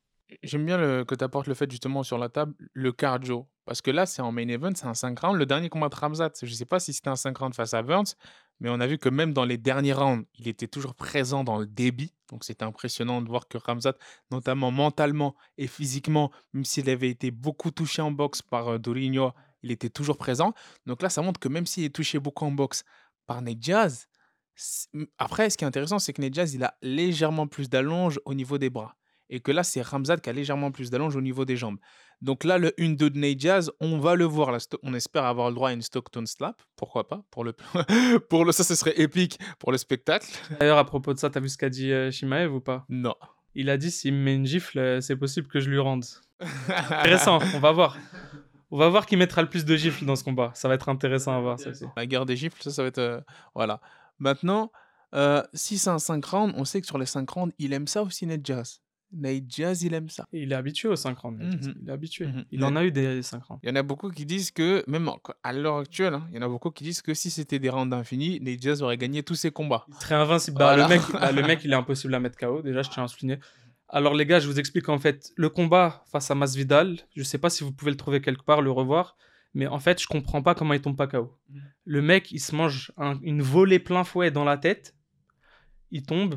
J'aime 0.42 0.66
bien 0.66 0.78
le- 0.78 1.04
que 1.04 1.16
tu 1.16 1.24
apportes 1.24 1.48
le 1.48 1.54
fait 1.54 1.70
justement 1.70 2.02
sur 2.02 2.18
la 2.18 2.30
table, 2.30 2.56
le 2.74 2.94
cardio. 2.94 3.50
Parce 3.66 3.82
que 3.82 3.92
là, 3.92 4.06
c'est 4.06 4.22
en 4.22 4.32
main 4.32 4.48
event, 4.48 4.72
c'est 4.74 4.86
un 4.88 4.94
5 4.94 5.20
rounds. 5.20 5.38
Le 5.38 5.46
dernier 5.46 5.68
combat 5.70 5.90
de 5.90 5.96
Ramzat, 5.96 6.32
je 6.42 6.46
ne 6.48 6.52
sais 6.52 6.66
pas 6.66 6.80
si 6.80 6.94
c'était 6.94 7.10
un 7.10 7.18
5 7.18 7.38
rounds 7.38 7.54
face 7.56 7.74
à 7.74 7.82
Burns, 7.84 8.16
mais 8.62 8.70
on 8.70 8.80
a 8.80 8.88
vu 8.88 8.98
que 8.98 9.10
même 9.10 9.34
dans 9.34 9.44
les 9.44 9.58
derniers 9.58 9.92
rounds, 9.92 10.26
il 10.40 10.48
était 10.48 10.68
toujours 10.68 10.96
présent 10.96 11.44
dans 11.44 11.60
le 11.60 11.66
débit. 11.66 12.14
Donc 12.30 12.46
c'était 12.46 12.64
impressionnant 12.64 13.22
de 13.22 13.28
voir 13.28 13.50
que 13.50 13.58
Ramzat, 13.58 13.96
notamment 14.32 14.72
mentalement 14.72 15.36
et 15.58 15.68
physiquement, 15.68 16.32
même 16.54 16.64
s'il 16.64 16.90
avait 16.90 17.10
été 17.10 17.32
beaucoup 17.32 17.70
touché 17.72 18.02
en 18.02 18.12
boxe 18.12 18.42
par 18.42 18.70
euh, 18.70 18.78
Dourinho, 18.80 19.34
il 19.62 19.72
était 19.72 19.90
toujours 19.90 20.18
présent. 20.18 20.54
Donc 20.86 21.02
là, 21.02 21.10
ça 21.10 21.22
montre 21.22 21.40
que 21.40 21.50
même 21.50 21.66
s'il 21.66 21.84
est 21.84 21.94
touché 21.94 22.18
beaucoup 22.18 22.46
en 22.46 22.52
boxe 22.52 22.86
par 23.28 23.42
Nate 23.42 23.60
Diaz, 23.60 24.08
après, 25.18 25.50
ce 25.50 25.58
qui 25.58 25.64
est 25.64 25.68
intéressant, 25.68 26.00
c'est 26.00 26.14
que 26.14 26.22
Nate 26.22 26.32
Diaz, 26.34 26.54
il 26.54 26.64
a 26.64 26.76
légèrement 26.82 27.48
plus 27.48 27.70
d'allonge 27.70 28.20
au 28.26 28.34
niveau 28.34 28.58
des 28.58 28.70
bras 28.70 28.96
et 29.30 29.40
que 29.40 29.52
là, 29.52 29.64
c'est 29.64 29.82
Ramzat 29.82 30.18
qui 30.18 30.30
a 30.30 30.34
légèrement 30.34 30.72
plus 30.72 30.92
d'allonge 30.92 31.16
au 31.16 31.22
niveau 31.22 31.44
des 31.44 31.58
jambes. 31.58 31.78
Donc 32.22 32.44
là, 32.44 32.58
le 32.58 32.70
1-2 32.78 32.96
de 33.10 33.18
Nate 33.20 33.36
Diaz, 33.38 33.72
on 33.80 33.98
va 33.98 34.16
le 34.16 34.26
voir. 34.26 34.52
Là, 34.52 34.60
on 34.84 34.94
espère 34.94 35.26
avoir 35.26 35.50
le 35.50 35.56
droit 35.56 35.70
à 35.70 35.74
une 35.74 35.82
Stockton 35.82 36.26
slap. 36.26 36.62
Pourquoi 36.76 37.08
pas 37.08 37.24
pour 37.32 37.44
le, 37.44 37.54
pour 38.30 38.46
le, 38.46 38.52
Ça, 38.52 38.64
ce 38.64 38.76
serait 38.76 38.94
épique 39.00 39.40
pour 39.60 39.72
le 39.72 39.78
spectacle. 39.78 40.28
D'ailleurs, 40.60 40.78
à 40.78 40.86
propos 40.86 41.14
de 41.14 41.20
ça, 41.20 41.30
t'as 41.30 41.40
vu 41.40 41.50
ce 41.50 41.58
qu'a 41.58 41.70
dit 41.70 41.92
euh, 41.92 42.12
Shimaev 42.12 42.54
ou 42.54 42.60
pas? 42.62 42.86
Non. 42.90 43.16
Il 43.56 43.70
a 43.70 43.78
dit 43.78 43.92
s'il 43.92 44.14
me 44.14 44.20
met 44.24 44.36
une 44.36 44.46
gifle, 44.46 44.78
euh, 44.80 45.02
c'est 45.02 45.16
possible 45.16 45.48
que 45.48 45.60
je 45.60 45.70
lui 45.70 45.80
rende. 45.80 46.06
Intéressant, 46.70 47.40
on 47.56 47.60
va 47.60 47.72
voir. 47.72 47.98
On 48.72 48.78
va 48.78 48.90
voir 48.90 49.06
qui 49.06 49.16
mettra 49.18 49.42
le 49.42 49.50
plus 49.50 49.66
de 49.66 49.76
gifles 49.76 50.06
dans 50.06 50.16
ce 50.16 50.24
combat. 50.24 50.52
Ça 50.56 50.68
va 50.68 50.74
être 50.76 50.90
intéressant 50.90 51.36
à 51.38 51.40
voir, 51.40 51.60
ça 51.60 51.70
aussi. 51.70 51.86
La 51.96 52.06
guerre 52.08 52.26
des 52.26 52.36
gifles, 52.36 52.62
ça, 52.62 52.72
ça 52.72 52.82
va 52.82 52.88
être. 52.88 52.98
euh, 52.98 53.22
voilà. 53.54 53.80
Maintenant, 54.20 54.72
euh, 55.14 55.44
si 55.54 55.78
c'est 55.78 55.90
un 55.90 56.00
5 56.00 56.24
rounds, 56.26 56.54
on 56.58 56.66
sait 56.66 56.82
que 56.82 56.88
sur 56.88 56.98
les 56.98 57.06
5 57.06 57.30
rounds, 57.30 57.54
il 57.60 57.74
aime 57.74 57.88
ça 57.88 58.04
aussi, 58.04 58.26
Nate 58.26 58.42
Diaz. 58.42 58.80
Nate 59.12 59.46
Diaz, 59.46 59.84
il 59.84 59.94
aime 59.94 60.10
ça. 60.10 60.26
Il 60.32 60.52
est 60.52 60.56
habitué 60.56 60.90
aux 60.90 60.96
5 60.96 61.18
rounds. 61.20 61.40
Mhm. 61.40 61.76
Il 61.82 61.90
est 61.90 61.92
habitué. 61.92 62.26
Mhm. 62.26 62.46
Il 62.52 62.64
en 62.64 62.76
a 62.76 62.84
eu 62.84 62.92
des 62.92 63.22
5 63.22 63.44
rounds. 63.44 63.60
Il 63.64 63.70
y 63.70 63.72
en 63.72 63.76
a 63.76 63.84
beaucoup 63.84 64.10
qui 64.10 64.26
disent 64.26 64.50
que, 64.52 64.84
même 64.88 65.10
à 65.44 65.54
l'heure 65.54 65.78
actuelle, 65.78 66.16
hein, 66.16 66.28
il 66.32 66.36
y 66.36 66.40
en 66.40 66.42
a 66.42 66.48
beaucoup 66.48 66.72
qui 66.72 66.84
disent 66.84 67.02
que 67.02 67.14
si 67.14 67.30
c'était 67.30 67.60
des 67.60 67.70
rounds 67.70 67.96
infinis, 67.96 68.40
Nate 68.42 68.58
Diaz 68.58 68.82
aurait 68.82 68.98
gagné 68.98 69.22
tous 69.22 69.36
ses 69.36 69.52
combats. 69.52 69.86
Il 69.88 69.96
serait 69.96 70.16
invincible. 70.16 70.58
Bah, 70.58 70.76
le, 70.76 70.88
mec, 70.88 71.02
bah, 71.12 71.32
le 71.32 71.42
mec, 71.48 71.62
il 71.64 71.72
est 71.72 71.76
impossible 71.76 72.16
à 72.16 72.20
mettre 72.20 72.38
KO. 72.38 72.62
Déjà, 72.62 72.82
je 72.82 72.90
tiens 72.90 73.04
à 73.04 73.08
souligner. 73.08 73.40
Alors, 73.88 74.16
les 74.16 74.26
gars, 74.26 74.40
je 74.40 74.48
vous 74.48 74.60
explique 74.60 74.90
en 74.90 74.98
fait 74.98 75.32
le 75.36 75.50
combat 75.50 76.04
face 76.12 76.32
à 76.32 76.36
Masvidal. 76.36 76.98
Je 77.16 77.22
sais 77.22 77.38
pas 77.38 77.52
si 77.52 77.64
vous 77.64 77.72
pouvez 77.72 77.92
le 77.92 77.98
trouver 77.98 78.22
quelque 78.22 78.44
part, 78.44 78.64
le 78.64 78.72
revoir. 78.72 79.16
Mais 79.54 79.68
en 79.68 79.80
fait, 79.80 80.02
je 80.02 80.08
comprends 80.08 80.42
pas 80.42 80.56
comment 80.56 80.74
il 80.74 80.82
tombe 80.82 80.98
pas 80.98 81.08
KO. 81.08 81.38
Mhm. 81.50 81.62
Le 81.86 82.02
mec, 82.02 82.32
il 82.32 82.40
se 82.40 82.56
mange 82.56 82.92
un- 82.98 83.20
une 83.22 83.42
volée 83.42 83.80
plein 83.80 84.04
fouet 84.04 84.32
dans 84.32 84.44
la 84.44 84.58
tête. 84.58 84.96
Il 85.92 86.04
tombe. 86.04 86.36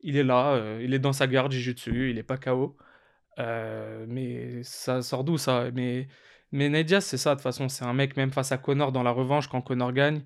Il 0.00 0.16
est 0.16 0.24
là. 0.24 0.54
euh, 0.54 0.80
il 0.82 0.94
est 0.94 0.98
dans 0.98 1.12
sa 1.12 1.26
garde, 1.26 1.52
dessus. 1.52 2.10
Il 2.10 2.18
est 2.18 2.22
pas 2.22 2.38
KO. 2.38 2.76
Euh, 3.38 4.04
mais 4.08 4.62
ça 4.62 5.02
sort 5.02 5.24
d'où 5.24 5.38
ça? 5.38 5.70
Mais, 5.72 6.08
mais 6.52 6.68
c'est 7.00 7.16
ça 7.16 7.30
de 7.30 7.34
toute 7.36 7.42
façon. 7.42 7.68
C'est 7.68 7.84
un 7.84 7.92
mec, 7.92 8.16
même 8.16 8.32
face 8.32 8.52
à 8.52 8.58
Connor 8.58 8.92
dans 8.92 9.02
la 9.02 9.10
revanche, 9.10 9.48
quand 9.48 9.60
Connor 9.62 9.92
gagne, 9.92 10.24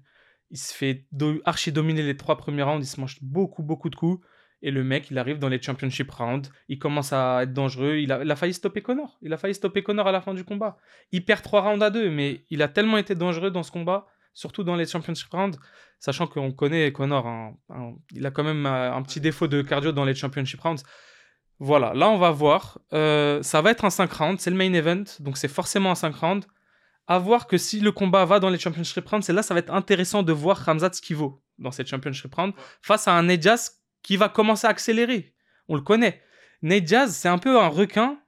il 0.50 0.58
se 0.58 0.74
fait 0.74 1.06
archi 1.44 1.72
dominer 1.72 2.02
les 2.02 2.16
trois 2.16 2.36
premiers 2.36 2.62
rounds. 2.62 2.84
Il 2.86 2.88
se 2.88 3.00
mange 3.00 3.18
beaucoup, 3.22 3.62
beaucoup 3.62 3.88
de 3.90 3.96
coups. 3.96 4.24
Et 4.66 4.70
le 4.70 4.82
mec, 4.82 5.10
il 5.10 5.18
arrive 5.18 5.38
dans 5.38 5.50
les 5.50 5.60
championship 5.60 6.10
rounds. 6.10 6.50
Il 6.68 6.78
commence 6.78 7.12
à 7.12 7.42
être 7.42 7.52
dangereux. 7.52 7.96
Il 7.96 8.10
a, 8.10 8.24
il 8.24 8.30
a 8.30 8.34
failli 8.34 8.54
stopper 8.54 8.80
Connor. 8.80 9.18
Il 9.20 9.30
a 9.34 9.36
failli 9.36 9.54
stopper 9.54 9.82
Connor 9.82 10.08
à 10.08 10.12
la 10.12 10.22
fin 10.22 10.32
du 10.32 10.42
combat. 10.42 10.78
Il 11.12 11.22
perd 11.22 11.42
trois 11.42 11.60
rounds 11.60 11.84
à 11.84 11.90
deux, 11.90 12.08
mais 12.08 12.46
il 12.48 12.62
a 12.62 12.68
tellement 12.68 12.96
été 12.96 13.14
dangereux 13.14 13.50
dans 13.50 13.62
ce 13.62 13.70
combat, 13.70 14.06
surtout 14.32 14.64
dans 14.64 14.74
les 14.74 14.86
championship 14.86 15.30
rounds, 15.30 15.58
sachant 15.98 16.26
qu'on 16.26 16.50
connaît 16.50 16.90
Connor. 16.92 17.26
hein, 17.26 17.54
hein, 17.68 17.92
il 18.12 18.24
a 18.24 18.30
quand 18.30 18.42
même 18.42 18.64
euh, 18.64 18.94
un 18.94 19.02
petit 19.02 19.20
défaut 19.20 19.48
de 19.48 19.60
cardio 19.60 19.92
dans 19.92 20.06
les 20.06 20.14
championship 20.14 20.62
rounds. 20.62 20.82
Voilà, 21.58 21.92
là 21.92 22.08
on 22.08 22.16
va 22.16 22.30
voir. 22.30 22.78
Euh, 22.94 23.42
ça 23.42 23.60
va 23.60 23.70
être 23.70 23.84
un 23.84 23.90
5 23.90 24.10
rounds, 24.12 24.40
c'est 24.40 24.50
le 24.50 24.56
main 24.56 24.72
event, 24.72 25.04
donc 25.20 25.36
c'est 25.36 25.46
forcément 25.48 25.90
un 25.90 25.94
5 25.94 26.16
rounds. 26.16 26.46
À 27.06 27.18
voir 27.18 27.46
que 27.46 27.58
si 27.58 27.80
le 27.80 27.92
combat 27.92 28.24
va 28.24 28.40
dans 28.40 28.48
les 28.48 28.58
championship 28.58 29.06
rounds, 29.06 29.26
c'est 29.26 29.34
là 29.34 29.42
ça 29.42 29.52
va 29.52 29.60
être 29.60 29.74
intéressant 29.74 30.22
de 30.22 30.32
voir 30.32 30.56
Ramzat 30.56 30.94
ce 30.94 31.02
qu'il 31.02 31.16
vaut 31.16 31.42
dans 31.58 31.70
cette 31.70 31.86
championship 31.86 32.34
round 32.34 32.54
face 32.80 33.06
à 33.08 33.12
un 33.12 33.24
Diaz 33.36 33.83
qui 34.04 34.16
va 34.16 34.28
commencer 34.28 34.68
à 34.68 34.70
accélérer. 34.70 35.34
On 35.66 35.74
le 35.74 35.80
connaît. 35.80 36.22
Nate 36.62 36.84
Diaz, 36.84 37.16
c'est 37.16 37.28
un 37.28 37.38
peu 37.38 37.60
un 37.60 37.66
requin. 37.66 38.20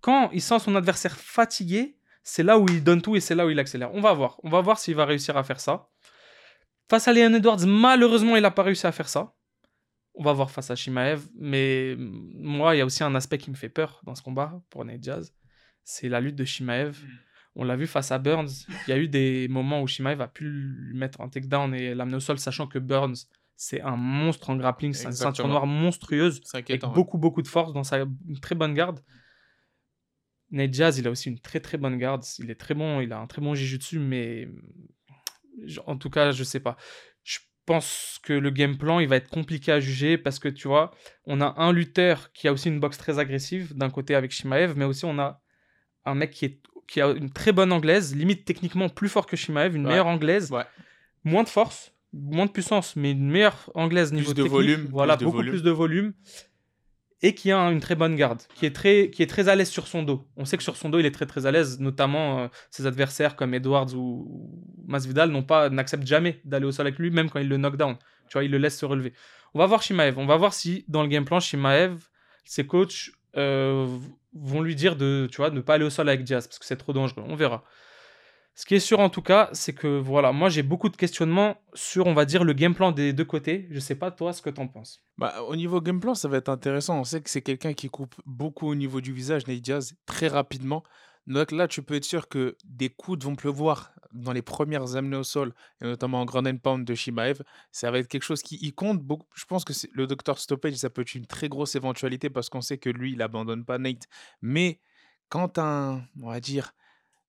Quand 0.00 0.30
il 0.32 0.42
sent 0.42 0.58
son 0.58 0.74
adversaire 0.74 1.16
fatigué, 1.16 1.96
c'est 2.24 2.42
là 2.42 2.58
où 2.58 2.66
il 2.68 2.82
donne 2.82 3.02
tout 3.02 3.14
et 3.14 3.20
c'est 3.20 3.34
là 3.34 3.46
où 3.46 3.50
il 3.50 3.58
accélère. 3.60 3.94
On 3.94 4.00
va 4.00 4.12
voir. 4.12 4.40
On 4.42 4.48
va 4.48 4.60
voir 4.60 4.78
s'il 4.78 4.96
va 4.96 5.04
réussir 5.04 5.36
à 5.36 5.44
faire 5.44 5.60
ça. 5.60 5.88
Face 6.90 7.06
à 7.06 7.12
Leon 7.12 7.34
Edwards, 7.34 7.66
malheureusement, 7.66 8.36
il 8.36 8.42
n'a 8.42 8.50
pas 8.50 8.62
réussi 8.62 8.86
à 8.86 8.92
faire 8.92 9.08
ça. 9.08 9.34
On 10.14 10.24
va 10.24 10.32
voir 10.32 10.50
face 10.50 10.70
à 10.70 10.76
Shimaev. 10.76 11.28
Mais 11.38 11.94
moi, 11.98 12.74
il 12.74 12.78
y 12.78 12.80
a 12.80 12.86
aussi 12.86 13.04
un 13.04 13.14
aspect 13.14 13.38
qui 13.38 13.50
me 13.50 13.56
fait 13.56 13.68
peur 13.68 14.00
dans 14.04 14.14
ce 14.14 14.22
combat 14.22 14.60
pour 14.70 14.84
Nate 14.84 15.00
Diaz. 15.00 15.34
C'est 15.84 16.08
la 16.08 16.20
lutte 16.20 16.36
de 16.36 16.44
Shimaev. 16.44 16.98
On 17.54 17.64
l'a 17.64 17.76
vu 17.76 17.86
face 17.86 18.12
à 18.12 18.18
Burns. 18.18 18.66
Il 18.86 18.90
y 18.90 18.92
a 18.92 18.98
eu 18.98 19.08
des 19.08 19.48
moments 19.48 19.82
où 19.82 19.86
Shimaev 19.86 20.20
a 20.22 20.28
pu 20.28 20.48
lui 20.48 20.96
mettre 20.96 21.20
un 21.20 21.28
takedown 21.28 21.74
et 21.74 21.94
l'amener 21.94 22.16
au 22.16 22.20
sol, 22.20 22.38
sachant 22.38 22.66
que 22.66 22.78
Burns, 22.78 23.16
c'est 23.60 23.80
un 23.80 23.96
monstre 23.96 24.50
en 24.50 24.56
grappling. 24.56 24.92
C'est 24.94 25.06
une 25.06 25.12
ceinture 25.12 25.48
noire 25.48 25.66
monstrueuse 25.66 26.40
avec 26.54 26.68
ouais. 26.68 26.78
beaucoup, 26.94 27.18
beaucoup 27.18 27.42
de 27.42 27.48
force 27.48 27.72
dans 27.72 27.82
sa 27.82 27.98
une 27.98 28.38
très 28.40 28.54
bonne 28.54 28.72
garde. 28.72 29.00
Nate 30.52 30.70
Diaz, 30.70 30.96
il 30.98 31.06
a 31.08 31.10
aussi 31.10 31.28
une 31.28 31.40
très 31.40 31.58
très 31.58 31.76
bonne 31.76 31.98
garde. 31.98 32.24
Il 32.38 32.50
est 32.52 32.54
très 32.54 32.74
bon, 32.74 33.00
il 33.00 33.12
a 33.12 33.18
un 33.18 33.26
très 33.26 33.42
bon 33.42 33.52
dessus, 33.52 33.98
mais 33.98 34.48
en 35.86 35.96
tout 35.98 36.08
cas, 36.08 36.30
je 36.30 36.44
sais 36.44 36.60
pas. 36.60 36.76
Je 37.24 37.40
pense 37.66 38.20
que 38.22 38.32
le 38.32 38.50
game 38.50 38.78
plan, 38.78 39.00
il 39.00 39.08
va 39.08 39.16
être 39.16 39.28
compliqué 39.28 39.72
à 39.72 39.80
juger 39.80 40.16
parce 40.18 40.38
que 40.38 40.48
tu 40.48 40.68
vois, 40.68 40.92
on 41.26 41.40
a 41.40 41.52
un 41.60 41.72
lutteur 41.72 42.30
qui 42.32 42.46
a 42.46 42.52
aussi 42.52 42.68
une 42.68 42.78
boxe 42.78 42.96
très 42.96 43.18
agressive 43.18 43.76
d'un 43.76 43.90
côté 43.90 44.14
avec 44.14 44.30
Shimaev, 44.30 44.74
mais 44.76 44.84
aussi 44.84 45.04
on 45.04 45.18
a 45.18 45.42
un 46.04 46.14
mec 46.14 46.30
qui, 46.30 46.44
est, 46.44 46.62
qui 46.86 47.00
a 47.00 47.08
une 47.10 47.30
très 47.30 47.50
bonne 47.50 47.72
anglaise, 47.72 48.14
limite 48.14 48.44
techniquement 48.44 48.88
plus 48.88 49.08
fort 49.08 49.26
que 49.26 49.36
Shimaev, 49.36 49.74
une 49.74 49.82
Ouais. 49.82 49.88
meilleure 49.90 50.06
anglaise, 50.06 50.52
Ouais. 50.52 50.64
moins 51.24 51.42
de 51.42 51.48
force, 51.48 51.92
moins 52.12 52.46
de 52.46 52.50
puissance, 52.50 52.96
mais 52.96 53.12
une 53.12 53.28
meilleure 53.30 53.70
anglaise 53.74 54.12
niveau 54.12 54.30
de 54.32 54.42
technique. 54.42 54.52
volume, 54.52 54.88
Voilà, 54.90 55.16
plus 55.16 55.20
de 55.20 55.24
beaucoup 55.26 55.36
volume. 55.38 55.52
plus 55.52 55.62
de 55.62 55.70
volume. 55.70 56.12
et 57.20 57.34
qui 57.34 57.50
a 57.50 57.58
une 57.70 57.80
très 57.80 57.96
bonne 57.96 58.14
garde, 58.14 58.40
qui 58.54 58.64
est 58.64 58.70
très, 58.74 59.10
qui 59.10 59.22
est 59.24 59.26
très 59.26 59.48
à 59.48 59.56
l'aise 59.56 59.68
sur 59.68 59.88
son 59.88 60.04
dos. 60.04 60.26
On 60.36 60.44
sait 60.44 60.56
que 60.56 60.62
sur 60.62 60.76
son 60.76 60.88
dos, 60.88 61.00
il 61.00 61.06
est 61.06 61.10
très 61.10 61.26
très 61.26 61.46
à 61.46 61.50
l'aise, 61.50 61.80
notamment 61.80 62.38
euh, 62.38 62.48
ses 62.70 62.86
adversaires 62.86 63.34
comme 63.34 63.54
Edwards 63.54 63.92
ou 63.94 64.62
Masvidal 64.86 65.30
n'ont 65.30 65.42
pas 65.42 65.68
n'acceptent 65.68 66.06
jamais 66.06 66.40
d'aller 66.44 66.64
au 66.66 66.70
sol 66.72 66.86
avec 66.86 66.98
lui, 67.00 67.10
même 67.10 67.28
quand 67.28 67.40
il 67.40 67.48
le 67.48 67.56
knock 67.56 67.76
down. 67.76 67.96
Tu 68.28 68.34
vois, 68.34 68.44
il 68.44 68.50
le 68.52 68.58
laisse 68.58 68.78
se 68.78 68.86
relever. 68.86 69.12
On 69.54 69.58
va 69.58 69.66
voir 69.66 69.82
Shimaev. 69.82 70.16
On 70.18 70.26
va 70.26 70.36
voir 70.36 70.54
si 70.54 70.84
dans 70.86 71.02
le 71.02 71.08
game 71.08 71.24
plan, 71.24 71.40
Shimaev, 71.40 71.96
ses 72.44 72.66
coachs 72.66 73.10
euh, 73.36 73.86
vont 74.34 74.60
lui 74.62 74.76
dire 74.76 74.94
de, 74.94 75.26
tu 75.30 75.38
vois, 75.38 75.50
de 75.50 75.56
ne 75.56 75.60
pas 75.60 75.74
aller 75.74 75.84
au 75.84 75.90
sol 75.90 76.08
avec 76.08 76.22
Diaz 76.22 76.46
parce 76.46 76.58
que 76.60 76.66
c'est 76.66 76.76
trop 76.76 76.92
dangereux. 76.92 77.24
On 77.26 77.34
verra. 77.34 77.64
Ce 78.58 78.66
qui 78.66 78.74
est 78.74 78.80
sûr 78.80 78.98
en 78.98 79.08
tout 79.08 79.22
cas, 79.22 79.50
c'est 79.52 79.72
que 79.72 80.00
voilà, 80.00 80.32
moi 80.32 80.48
j'ai 80.48 80.64
beaucoup 80.64 80.88
de 80.88 80.96
questionnements 80.96 81.62
sur, 81.74 82.08
on 82.08 82.12
va 82.12 82.24
dire, 82.24 82.42
le 82.42 82.54
game 82.54 82.74
plan 82.74 82.90
des 82.90 83.12
deux 83.12 83.24
côtés. 83.24 83.68
Je 83.70 83.78
sais 83.78 83.94
pas 83.94 84.10
toi 84.10 84.32
ce 84.32 84.42
que 84.42 84.50
tu 84.50 84.60
en 84.60 84.66
penses. 84.66 85.00
Bah, 85.16 85.44
au 85.44 85.54
niveau 85.54 85.80
game 85.80 86.00
plan, 86.00 86.16
ça 86.16 86.26
va 86.26 86.38
être 86.38 86.48
intéressant. 86.48 86.98
On 86.98 87.04
sait 87.04 87.20
que 87.20 87.30
c'est 87.30 87.40
quelqu'un 87.40 87.72
qui 87.72 87.88
coupe 87.88 88.16
beaucoup 88.26 88.66
au 88.66 88.74
niveau 88.74 89.00
du 89.00 89.12
visage, 89.12 89.46
Nate 89.46 89.60
Diaz, 89.60 89.94
très 90.06 90.26
rapidement. 90.26 90.82
Donc 91.28 91.52
là, 91.52 91.68
tu 91.68 91.82
peux 91.82 91.94
être 91.94 92.04
sûr 92.04 92.26
que 92.26 92.56
des 92.64 92.88
coups 92.88 93.24
vont 93.24 93.36
pleuvoir 93.36 93.92
dans 94.12 94.32
les 94.32 94.42
premières 94.42 94.96
amenées 94.96 95.18
au 95.18 95.22
sol, 95.22 95.54
et 95.80 95.84
notamment 95.84 96.20
en 96.20 96.24
ground 96.24 96.48
and 96.48 96.58
pound 96.58 96.84
de 96.84 96.96
Shimaev. 96.96 97.42
Ça 97.70 97.92
va 97.92 98.00
être 98.00 98.08
quelque 98.08 98.24
chose 98.24 98.42
qui 98.42 98.56
y 98.56 98.72
compte 98.72 99.00
beaucoup. 99.00 99.28
Je 99.36 99.44
pense 99.44 99.64
que 99.64 99.72
le 99.92 100.08
docteur 100.08 100.36
stoppage, 100.36 100.74
ça 100.74 100.90
peut 100.90 101.02
être 101.02 101.14
une 101.14 101.26
très 101.26 101.48
grosse 101.48 101.76
éventualité 101.76 102.28
parce 102.28 102.48
qu'on 102.48 102.60
sait 102.60 102.78
que 102.78 102.90
lui, 102.90 103.12
il 103.12 103.22
abandonne 103.22 103.64
pas 103.64 103.78
Nate. 103.78 104.08
Mais 104.42 104.80
quand 105.28 105.58
un, 105.58 106.02
on 106.20 106.30
va 106.30 106.40
dire, 106.40 106.72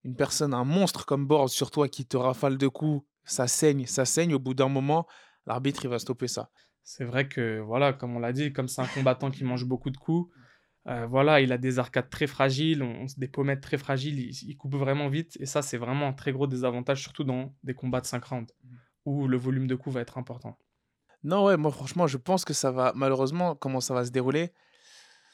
une 0.04 0.16
personne, 0.16 0.54
un 0.54 0.64
monstre 0.64 1.06
comme 1.06 1.28
Board 1.28 1.50
sur 1.50 1.72
toi 1.72 1.88
qui 1.88 2.06
te 2.06 2.18
rafale 2.18 2.58
de 2.58 2.68
coups, 2.68 3.06
ça 3.24 3.48
saigne, 3.48 3.86
ça 3.86 4.06
saigne, 4.06 4.34
au 4.34 4.40
bout 4.40 4.54
d'un 4.54 4.70
moment, 4.70 5.06
l'arbitre, 5.46 5.86
il 5.86 5.90
va 5.90 6.00
stopper 6.00 6.28
ça. 6.28 6.50
C'est 6.84 7.04
vrai 7.04 7.28
que, 7.28 7.60
voilà, 7.60 7.94
comme 7.94 8.16
on 8.16 8.20
l'a 8.20 8.34
dit, 8.34 8.52
comme 8.54 8.68
c'est 8.68 8.82
un 8.82 8.88
combattant 8.88 9.30
qui 9.30 9.44
mange 9.44 9.66
beaucoup 9.66 9.92
de 9.92 9.98
coups, 9.98 10.32
euh, 10.88 11.06
voilà, 11.06 11.42
il 11.42 11.52
a 11.52 11.58
des 11.58 11.78
arcades 11.78 12.10
très 12.10 12.26
fragiles, 12.26 12.82
on, 12.82 13.06
des 13.18 13.28
pommettes 13.28 13.62
très 13.62 13.78
fragiles, 13.78 14.20
il, 14.20 14.58
coupe 14.58 14.76
vraiment 14.76 15.10
vite, 15.10 15.38
et 15.40 15.46
ça, 15.46 15.62
c'est 15.62 15.78
vraiment 15.78 16.08
un 16.08 16.14
très 16.14 16.32
gros 16.32 16.48
désavantage, 16.48 17.02
surtout 17.02 17.24
dans 17.24 17.54
des 17.64 17.74
combats 17.74 18.02
de 18.02 18.06
5 18.06 18.24
rounds, 18.24 18.54
mmh. 18.64 18.76
où 19.06 19.28
le 19.28 19.38
volume 19.38 19.68
de 19.68 19.76
coups 19.76 19.96
va 19.96 20.02
être 20.02 20.18
important. 20.18 20.58
Non, 21.24 21.46
ouais, 21.46 21.58
moi, 21.58 21.72
franchement, 21.72 22.08
je 22.08 22.18
pense 22.18 22.46
que 22.46 22.54
ça 22.54 22.72
va, 22.72 22.94
malheureusement, 22.96 23.54
comment 23.56 23.82
ça 23.82 23.94
va 23.94 24.06
se 24.06 24.12
dérouler, 24.12 24.54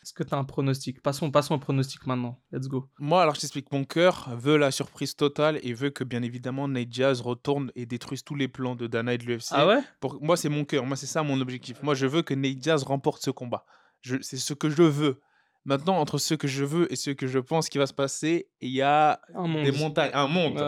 est-ce 0.05 0.13
que 0.13 0.21
tu 0.21 0.35
as 0.35 0.37
un 0.37 0.43
pronostic? 0.43 1.01
Passons, 1.01 1.31
passons 1.31 1.55
au 1.55 1.57
pronostic 1.57 2.05
maintenant. 2.05 2.39
Let's 2.51 2.67
go. 2.67 2.87
Moi, 2.99 3.23
alors 3.23 3.33
je 3.33 3.39
t'explique. 3.39 3.71
Mon 3.71 3.85
cœur 3.85 4.29
veut 4.37 4.55
la 4.55 4.69
surprise 4.69 5.15
totale 5.15 5.59
et 5.63 5.73
veut 5.73 5.89
que, 5.89 6.03
bien 6.03 6.21
évidemment, 6.21 6.67
Nate 6.67 6.89
Diaz 6.89 7.21
retourne 7.21 7.71
et 7.73 7.87
détruise 7.87 8.23
tous 8.23 8.35
les 8.35 8.47
plans 8.47 8.75
de 8.75 8.85
Dana 8.85 9.15
et 9.15 9.17
de 9.17 9.23
l'UFC. 9.23 9.47
Ah 9.49 9.65
ouais? 9.65 9.79
Pour... 9.99 10.21
Moi, 10.21 10.37
c'est 10.37 10.47
mon 10.47 10.63
cœur. 10.63 10.85
Moi, 10.85 10.95
c'est 10.95 11.07
ça 11.07 11.23
mon 11.23 11.41
objectif. 11.41 11.81
Moi, 11.81 11.95
je 11.95 12.05
veux 12.05 12.21
que 12.21 12.35
Nate 12.35 12.59
Diaz 12.59 12.83
remporte 12.83 13.23
ce 13.23 13.31
combat. 13.31 13.65
Je... 14.01 14.17
C'est 14.21 14.37
ce 14.37 14.53
que 14.53 14.69
je 14.69 14.83
veux. 14.83 15.21
Maintenant, 15.63 15.97
entre 15.97 16.19
ce 16.19 16.35
que 16.35 16.47
je 16.47 16.63
veux 16.63 16.91
et 16.93 16.95
ce 16.95 17.09
que 17.09 17.25
je 17.25 17.39
pense 17.39 17.67
qui 17.67 17.79
va 17.79 17.87
se 17.87 17.93
passer, 17.93 18.51
il 18.61 18.69
y 18.69 18.83
a 18.83 19.19
des 19.33 19.71
montagnes, 19.71 20.11
un 20.13 20.27
monde, 20.27 20.59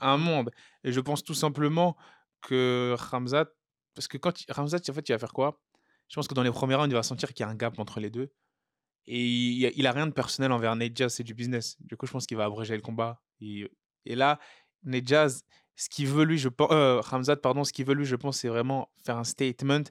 un 0.00 0.16
monde. 0.16 0.50
Et 0.84 0.92
je 0.92 1.00
pense 1.00 1.22
tout 1.22 1.34
simplement 1.34 1.98
que 2.40 2.96
Ramzat, 2.98 3.44
parce 3.94 4.08
que 4.08 4.16
quand 4.16 4.32
Ramzat, 4.48 4.78
en 4.88 4.92
fait, 4.94 5.06
il 5.06 5.12
va 5.12 5.18
faire 5.18 5.34
quoi? 5.34 5.60
Je 6.08 6.14
pense 6.14 6.26
que 6.28 6.32
dans 6.32 6.42
les 6.42 6.50
premiers 6.50 6.76
rounds, 6.76 6.90
il 6.90 6.94
va 6.96 7.02
sentir 7.02 7.34
qu'il 7.34 7.44
y 7.44 7.46
a 7.46 7.52
un 7.52 7.54
gap 7.54 7.78
entre 7.78 8.00
les 8.00 8.08
deux. 8.08 8.32
Et 9.08 9.24
il, 9.24 9.86
a, 9.86 9.92
rien 9.92 10.06
de 10.06 10.12
personnel 10.12 10.50
envers 10.50 10.74
Nate 10.74 10.96
Jazz, 10.96 11.14
c'est 11.14 11.22
du 11.22 11.34
business. 11.34 11.76
Du 11.80 11.96
coup, 11.96 12.06
je 12.06 12.12
pense 12.12 12.26
qu'il 12.26 12.36
va 12.36 12.44
abréger 12.44 12.74
le 12.74 12.82
combat. 12.82 13.22
Et, 13.40 13.70
et 14.04 14.16
là, 14.16 14.38
Nate 14.82 15.06
Jazz, 15.06 15.44
ce 15.76 15.88
qu'il 15.88 16.08
veut 16.08 16.24
lui, 16.24 16.38
je 16.38 16.48
pense, 16.48 16.70
euh, 16.72 17.36
pardon, 17.36 17.62
ce 17.62 17.72
qu'il 17.72 17.86
veut 17.86 17.94
lui, 17.94 18.04
je 18.04 18.16
pense, 18.16 18.38
c'est 18.38 18.48
vraiment 18.48 18.90
faire 19.04 19.16
un 19.16 19.24
statement 19.24 19.84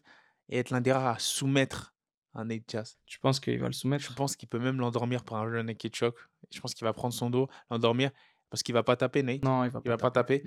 et 0.50 0.58
être 0.58 0.72
l'un 0.72 0.82
des 0.82 0.92
rares 0.92 1.16
à 1.16 1.20
soumettre 1.20 1.96
un 2.34 2.46
Nate 2.46 2.64
Jazz. 2.68 2.98
Tu 3.06 3.20
penses 3.20 3.40
qu'il 3.40 3.60
va 3.60 3.68
le 3.68 3.74
soumettre? 3.74 4.04
Je 4.04 4.14
pense 4.14 4.36
qu'il 4.36 4.50
peut 4.50 4.60
même 4.60 4.80
l'endormir 4.80 5.24
par 5.24 5.42
un 5.42 5.50
jeune 5.50 5.68
naked 5.68 5.96
choke. 5.96 6.18
Je 6.52 6.60
pense 6.60 6.74
qu'il 6.74 6.86
va 6.86 6.94
prendre 6.94 7.14
son 7.14 7.30
dos, 7.30 7.48
l'endormir. 7.70 8.12
Parce 8.50 8.62
qu'il 8.64 8.74
va 8.74 8.84
pas 8.84 8.96
taper, 8.96 9.24
Nate. 9.24 9.44
Non, 9.44 9.64
il 9.64 9.70
va 9.70 9.82
pas, 9.82 9.90
va 9.90 9.98
pas 9.98 10.12
taper. 10.12 10.44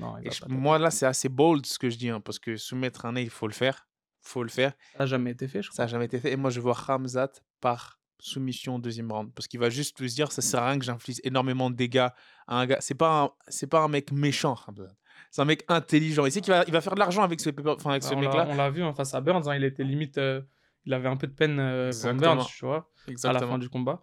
moi, 0.48 0.78
là, 0.78 0.90
c'est 0.90 1.06
assez 1.06 1.28
bold 1.28 1.66
ce 1.66 1.78
que 1.78 1.90
je 1.90 1.96
dis. 1.96 2.10
Hein, 2.10 2.20
parce 2.20 2.38
que 2.38 2.56
soumettre 2.56 3.06
un 3.06 3.12
Nate, 3.12 3.24
il 3.24 3.30
faut 3.30 3.46
le 3.46 3.52
faire. 3.52 3.88
faut 4.20 4.42
le 4.42 4.48
faire. 4.48 4.72
Ça 4.92 5.00
n'a 5.00 5.06
jamais 5.06 5.30
été 5.32 5.48
fait, 5.48 5.62
je 5.62 5.68
crois. 5.68 5.76
Ça 5.76 5.82
n'a 5.84 5.88
jamais 5.88 6.04
été 6.04 6.18
fait. 6.18 6.32
Et 6.32 6.36
moi, 6.36 6.50
je 6.50 6.60
vois 6.60 6.74
Ramzat 6.74 7.32
par 7.60 7.97
soumission 8.20 8.76
au 8.76 8.78
deuxième 8.78 9.10
round. 9.10 9.32
Parce 9.34 9.46
qu'il 9.46 9.60
va 9.60 9.70
juste 9.70 9.98
se 9.98 10.14
dire 10.14 10.32
ça 10.32 10.42
sert 10.42 10.62
à 10.62 10.68
rien 10.70 10.78
que 10.78 10.84
j'inflige 10.84 11.20
énormément 11.24 11.70
de 11.70 11.76
dégâts 11.76 12.08
à 12.46 12.60
un 12.60 12.66
gars. 12.66 12.78
C'est 12.80 12.94
pas 12.94 13.36
c'est 13.48 13.66
pas 13.66 13.80
un 13.80 13.88
mec 13.88 14.12
méchant 14.12 14.56
c'est 15.30 15.42
un 15.42 15.44
mec 15.44 15.64
intelligent. 15.68 16.24
Il 16.26 16.32
sait 16.32 16.40
qu'il 16.40 16.52
va, 16.52 16.64
il 16.66 16.72
va 16.72 16.80
faire 16.80 16.94
de 16.94 17.00
l'argent 17.00 17.22
avec 17.22 17.40
ce, 17.40 17.50
enfin, 17.68 17.90
avec 17.90 18.02
ce 18.02 18.14
mec 18.14 18.32
là 18.32 18.46
on 18.48 18.54
l'a 18.54 18.70
vu 18.70 18.82
en 18.82 18.94
face 18.94 19.14
à 19.14 19.20
Burns 19.20 19.48
hein, 19.48 19.56
il 19.56 19.64
était 19.64 19.84
limite 19.84 20.18
euh, 20.18 20.42
il 20.84 20.94
avait 20.94 21.08
un 21.08 21.16
peu 21.16 21.26
de 21.26 21.32
peine 21.34 21.58
euh, 21.60 21.90
pour 21.90 22.14
Burns 22.14 22.46
tu 22.46 22.64
vois 22.64 22.90
à 23.24 23.32
la 23.32 23.40
fin 23.40 23.58
du 23.58 23.68
combat. 23.68 24.02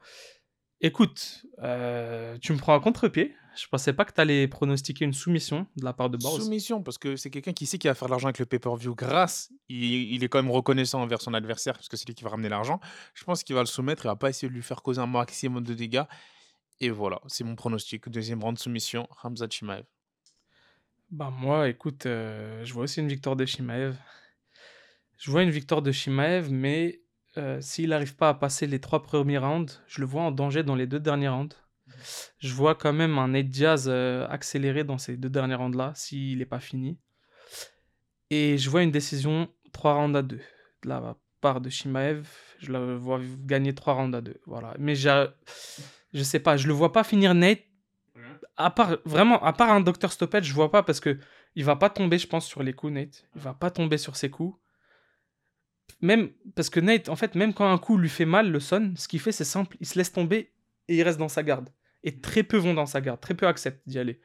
Écoute 0.82 1.46
euh, 1.64 2.38
tu 2.42 2.54
me 2.54 2.58
prends 2.58 2.76
à 2.76 2.80
contre-pied 2.80 3.36
je 3.56 3.68
pensais 3.68 3.94
pas 3.94 4.06
que 4.06 4.14
tu 4.14 4.22
allais 4.22 4.48
pronostiquer 4.48 5.06
une 5.06 5.14
soumission 5.14 5.68
de 5.76 5.86
la 5.86 5.94
part 5.94 6.10
de 6.10 6.18
Boris. 6.18 6.44
Soumission, 6.44 6.84
parce 6.84 6.98
que 6.98 7.16
c'est 7.16 7.30
quelqu'un 7.30 7.54
qui 7.54 7.66
sait 7.66 7.78
qu'il 7.78 7.90
va 7.90 7.96
faire 7.96 8.08
de 8.08 8.12
l'argent 8.12 8.28
avec 8.28 8.40
le 8.40 8.46
pay-per-view 8.46 8.96
grâce. 8.96 9.52
Il, 9.70 10.24
est 10.24 10.28
quand 10.28 10.42
même 10.42 10.52
reconnaissant 10.52 11.02
envers 11.02 11.22
son 11.22 11.34
adversaire, 11.34 11.74
parce 11.74 11.88
que 11.88 11.98
c'est 11.98 12.08
lui 12.08 12.16
qui 12.16 12.24
va 12.24 12.30
ramener 12.30 12.50
l'argent. 12.50 12.80
Je 13.14 13.24
pense 13.24 13.44
qu'il 13.44 13.56
va 13.56 13.62
le 13.62 13.68
soumettre, 13.68 14.06
il 14.06 14.08
va 14.08 14.16
pas 14.16 14.30
essayer 14.30 14.50
de 14.50 14.54
lui 14.54 14.62
faire 14.62 14.82
causer 14.82 15.00
un 15.00 15.08
maximum 15.08 15.64
de 15.64 15.74
dégâts. 15.74 16.04
Et 16.82 16.90
voilà, 16.90 17.22
c'est 17.28 17.44
mon 17.44 17.56
pronostic. 17.56 18.10
Deuxième 18.10 18.44
round 18.44 18.58
de 18.58 18.62
soumission, 18.62 19.08
Hamza 19.24 19.48
Chimaev. 19.50 19.86
Bah 21.12 21.32
moi, 21.32 21.70
écoute, 21.70 22.06
euh, 22.06 22.66
je 22.66 22.74
vois 22.74 22.84
aussi 22.84 23.00
une 23.00 23.08
victoire 23.08 23.36
de 23.36 23.46
Chimaev. 23.46 23.96
Je 25.18 25.32
vois 25.32 25.44
une 25.44 25.52
victoire 25.52 25.82
de 25.82 25.92
Chimaev, 25.92 26.52
mais 26.52 27.02
euh, 27.38 27.62
s'il 27.62 27.90
n'arrive 27.90 28.16
pas 28.16 28.30
à 28.30 28.34
passer 28.34 28.68
les 28.68 28.80
trois 28.80 29.02
premiers 29.02 29.38
rounds, 29.38 29.82
je 29.88 30.02
le 30.02 30.08
vois 30.08 30.24
en 30.24 30.32
danger 30.32 30.64
dans 30.64 30.76
les 30.76 30.88
deux 30.88 31.00
derniers 31.00 31.30
rounds 31.30 31.56
je 32.40 32.54
vois 32.54 32.76
quand 32.76 32.94
même 32.94 33.18
un 33.18 33.30
Nate 33.30 33.48
Diaz 33.48 33.86
euh, 33.88 34.28
accéléré 34.28 34.84
dans 34.84 34.98
ces 34.98 35.18
deux 35.18 35.30
dernières 35.30 35.60
rounds-là, 35.60 35.94
s'il 35.96 36.40
n'est 36.40 36.46
pas 36.46 36.60
fini. 36.60 36.98
Et 38.30 38.58
je 38.58 38.70
vois 38.70 38.84
une 38.84 38.92
décision 38.92 39.50
3 39.72 39.94
rounds 39.94 40.18
à 40.18 40.22
2 40.22 40.38
de 40.38 40.42
la 40.90 41.16
part 41.42 41.62
de 41.62 41.70
Shimaev. 41.70 42.28
Je 42.60 42.72
le 42.72 42.96
vois 42.96 43.20
gagner 43.46 43.74
3 43.74 43.94
rounds 43.94 44.18
à 44.18 44.22
2. 44.22 44.40
Voilà. 44.46 44.74
Mais 44.80 44.96
je 44.96 46.24
sais 46.24 46.40
pas, 46.40 46.58
je 46.58 46.68
le 46.68 46.74
vois 46.74 46.92
pas 46.92 47.04
finir 47.04 47.34
Nate. 47.36 47.62
À 48.58 48.72
part, 48.72 48.98
vraiment, 49.04 49.44
à 49.44 49.52
part 49.52 49.70
un 49.72 49.82
Dr 49.82 50.12
Stoppage, 50.12 50.46
je 50.46 50.54
vois 50.54 50.72
pas 50.72 50.82
parce 50.82 51.02
que 51.02 51.20
il 51.56 51.66
va 51.66 51.76
pas 51.76 51.90
tomber, 51.90 52.18
je 52.18 52.28
pense, 52.28 52.46
sur 52.46 52.64
les 52.64 52.74
coups, 52.74 52.94
Nate. 52.94 53.26
Il 53.36 53.42
va 53.42 53.54
pas 53.54 53.70
tomber 53.70 53.98
sur 53.98 54.16
ses 54.16 54.30
coups. 54.30 54.58
Même 56.02 56.30
parce 56.56 56.70
que 56.70 56.80
Nate, 56.80 57.10
en 57.10 57.16
fait, 57.16 57.36
même 57.36 57.54
quand 57.54 57.70
un 57.70 57.78
coup 57.78 57.98
lui 57.98 58.10
fait 58.10 58.26
mal, 58.26 58.52
le 58.52 58.60
son, 58.60 58.94
ce 58.96 59.08
qu'il 59.08 59.20
fait, 59.20 59.32
c'est 59.32 59.46
simple. 59.46 59.78
Il 59.80 59.86
se 59.86 59.98
laisse 59.98 60.12
tomber 60.12 60.54
et 60.88 60.96
il 60.96 61.04
reste 61.04 61.18
dans 61.20 61.30
sa 61.30 61.44
garde 61.44 61.70
et 62.06 62.22
très 62.22 62.44
peu 62.44 62.58
vont 62.58 62.74
dans 62.74 62.86
sa 62.86 63.02
garde, 63.02 63.20
très 63.20 63.34
peu 63.34 63.48
acceptent 63.48 63.88
d'y 63.88 64.00
aller. 64.00 64.22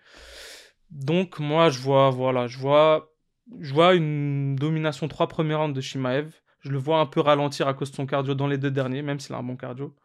Donc 0.90 1.40
moi 1.40 1.70
je 1.70 1.80
vois 1.80 2.10
voilà, 2.10 2.46
je 2.46 2.58
vois 2.58 3.12
je 3.58 3.74
vois 3.74 3.94
une 3.94 4.54
domination 4.54 5.08
3 5.08 5.26
premiers 5.26 5.54
rounds 5.54 5.74
de 5.74 5.80
Shimaev. 5.80 6.32
Je 6.60 6.70
le 6.70 6.78
vois 6.78 7.00
un 7.00 7.06
peu 7.06 7.20
ralentir 7.20 7.66
à 7.66 7.74
cause 7.74 7.90
de 7.90 7.96
son 7.96 8.06
cardio 8.06 8.34
dans 8.34 8.46
les 8.46 8.58
deux 8.58 8.70
derniers, 8.70 9.02
même 9.02 9.18
s'il 9.18 9.34
a 9.34 9.38
un 9.38 9.42
bon 9.42 9.56
cardio. 9.56 9.96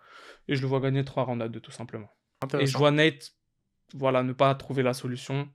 Et 0.47 0.55
je 0.55 0.61
le 0.61 0.67
vois 0.67 0.79
gagner 0.79 1.03
3 1.03 1.23
rounds 1.23 1.43
à 1.43 1.49
2 1.49 1.59
tout 1.59 1.71
simplement. 1.71 2.09
Et 2.59 2.65
je 2.65 2.77
vois 2.77 2.91
Nate 2.91 3.35
voilà, 3.93 4.23
ne 4.23 4.33
pas 4.33 4.53
trouver 4.55 4.83
la 4.83 4.93
solution. 4.93 5.47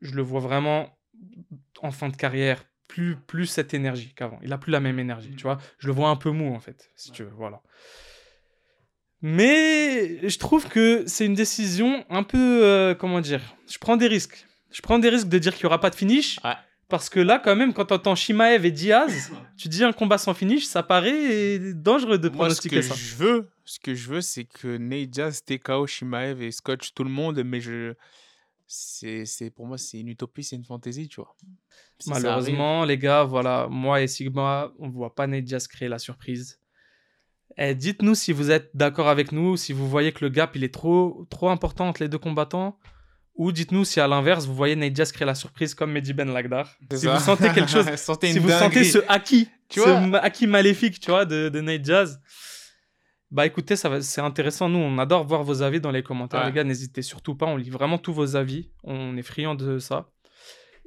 Je 0.00 0.14
le 0.14 0.22
vois 0.22 0.40
vraiment 0.40 0.96
en 1.80 1.90
fin 1.90 2.08
de 2.08 2.16
carrière, 2.16 2.64
plus, 2.88 3.16
plus 3.16 3.46
cette 3.46 3.74
énergie 3.74 4.14
qu'avant. 4.14 4.38
Il 4.42 4.52
a 4.52 4.58
plus 4.58 4.70
la 4.70 4.80
même 4.80 4.98
énergie, 4.98 5.34
tu 5.34 5.42
vois. 5.42 5.58
Je 5.78 5.86
le 5.86 5.92
vois 5.92 6.08
un 6.08 6.16
peu 6.16 6.30
mou 6.30 6.54
en 6.54 6.60
fait, 6.60 6.90
si 6.96 7.10
tu 7.10 7.24
veux, 7.24 7.32
voilà. 7.36 7.62
Mais 9.26 10.28
je 10.28 10.36
trouve 10.36 10.68
que 10.68 11.04
c'est 11.06 11.24
une 11.24 11.32
décision 11.32 12.04
un 12.10 12.24
peu. 12.24 12.62
Euh, 12.62 12.94
comment 12.94 13.22
dire 13.22 13.40
Je 13.66 13.78
prends 13.78 13.96
des 13.96 14.06
risques. 14.06 14.46
Je 14.70 14.82
prends 14.82 14.98
des 14.98 15.08
risques 15.08 15.28
de 15.28 15.38
dire 15.38 15.54
qu'il 15.54 15.64
n'y 15.64 15.68
aura 15.68 15.80
pas 15.80 15.88
de 15.88 15.94
finish. 15.94 16.38
Parce 16.90 17.08
que 17.08 17.20
là, 17.20 17.38
quand 17.42 17.56
même, 17.56 17.72
quand 17.72 17.86
tu 17.86 17.94
entends 17.94 18.14
Shimaev 18.14 18.66
et 18.66 18.70
Diaz, 18.70 19.32
tu 19.56 19.68
dis 19.68 19.82
un 19.82 19.94
combat 19.94 20.18
sans 20.18 20.34
finish, 20.34 20.66
ça 20.66 20.82
paraît 20.82 21.72
dangereux 21.72 22.18
de 22.18 22.28
pronostiquer 22.28 22.82
ça. 22.82 22.94
Je 22.94 23.14
veux, 23.14 23.48
ce 23.64 23.80
que 23.80 23.94
je 23.94 24.10
veux, 24.10 24.20
c'est 24.20 24.44
que 24.44 24.76
Nate 24.76 25.08
Diaz, 25.08 25.42
TKO, 25.42 25.86
Shimaev 25.86 26.42
et 26.42 26.52
scotch 26.52 26.92
tout 26.92 27.04
le 27.04 27.10
monde, 27.10 27.42
mais 27.44 27.62
je. 27.62 27.94
C'est, 28.66 29.50
pour 29.56 29.66
moi, 29.66 29.78
c'est 29.78 30.00
une 30.00 30.08
utopie, 30.08 30.44
c'est 30.44 30.56
une 30.56 30.64
fantaisie, 30.64 31.08
tu 31.08 31.22
vois. 31.22 31.34
Malheureusement, 32.08 32.84
les 32.84 32.98
gars, 32.98 33.24
voilà, 33.24 33.68
moi 33.70 34.02
et 34.02 34.06
Sigma, 34.06 34.70
on 34.78 34.88
ne 34.88 34.92
voit 34.92 35.14
pas 35.14 35.26
Nate 35.26 35.44
Diaz 35.44 35.66
créer 35.66 35.88
la 35.88 35.98
surprise. 35.98 36.60
Eh, 37.56 37.74
dites-nous 37.74 38.14
si 38.14 38.32
vous 38.32 38.50
êtes 38.50 38.70
d'accord 38.74 39.08
avec 39.08 39.32
nous, 39.32 39.56
si 39.56 39.72
vous 39.72 39.88
voyez 39.88 40.12
que 40.12 40.24
le 40.24 40.28
gap 40.30 40.56
il 40.56 40.64
est 40.64 40.74
trop, 40.74 41.26
trop 41.30 41.50
important 41.50 41.88
entre 41.88 42.02
les 42.02 42.08
deux 42.08 42.18
combattants. 42.18 42.78
Ou 43.36 43.50
dites-nous 43.50 43.84
si 43.84 43.98
à 43.98 44.06
l'inverse, 44.06 44.46
vous 44.46 44.54
voyez 44.54 44.76
Nate 44.76 44.92
Diaz 44.92 45.10
créer 45.10 45.26
la 45.26 45.34
surprise 45.34 45.74
comme 45.74 45.90
Mehdi 45.90 46.12
Ben 46.12 46.32
Lagdar. 46.32 46.76
Si 46.92 47.06
vous 47.06 47.18
sentez 47.18 47.50
quelque 47.50 47.70
chose, 47.70 47.86
si 47.86 48.38
vous 48.38 48.48
sentez 48.48 48.84
ce 48.84 48.98
haki, 49.08 49.48
tu 49.68 49.80
ce 49.80 50.14
haki 50.16 50.46
maléfique, 50.46 51.00
tu 51.00 51.10
vois, 51.10 51.24
de, 51.24 51.48
de 51.48 51.60
Nate 51.60 51.82
Diaz. 51.82 52.20
Bah 53.32 53.44
écoutez, 53.44 53.74
ça 53.74 54.00
c'est 54.00 54.20
intéressant. 54.20 54.68
Nous, 54.68 54.78
on 54.78 54.98
adore 54.98 55.26
voir 55.26 55.42
vos 55.42 55.62
avis 55.62 55.80
dans 55.80 55.90
les 55.90 56.04
commentaires. 56.04 56.46
Les 56.46 56.52
gars, 56.52 56.62
n'hésitez 56.62 57.02
surtout 57.02 57.34
pas. 57.34 57.46
On 57.46 57.56
lit 57.56 57.70
vraiment 57.70 57.98
tous 57.98 58.12
vos 58.12 58.36
avis. 58.36 58.70
On 58.84 59.16
est 59.16 59.22
friands 59.22 59.56
de 59.56 59.80
ça. 59.80 60.12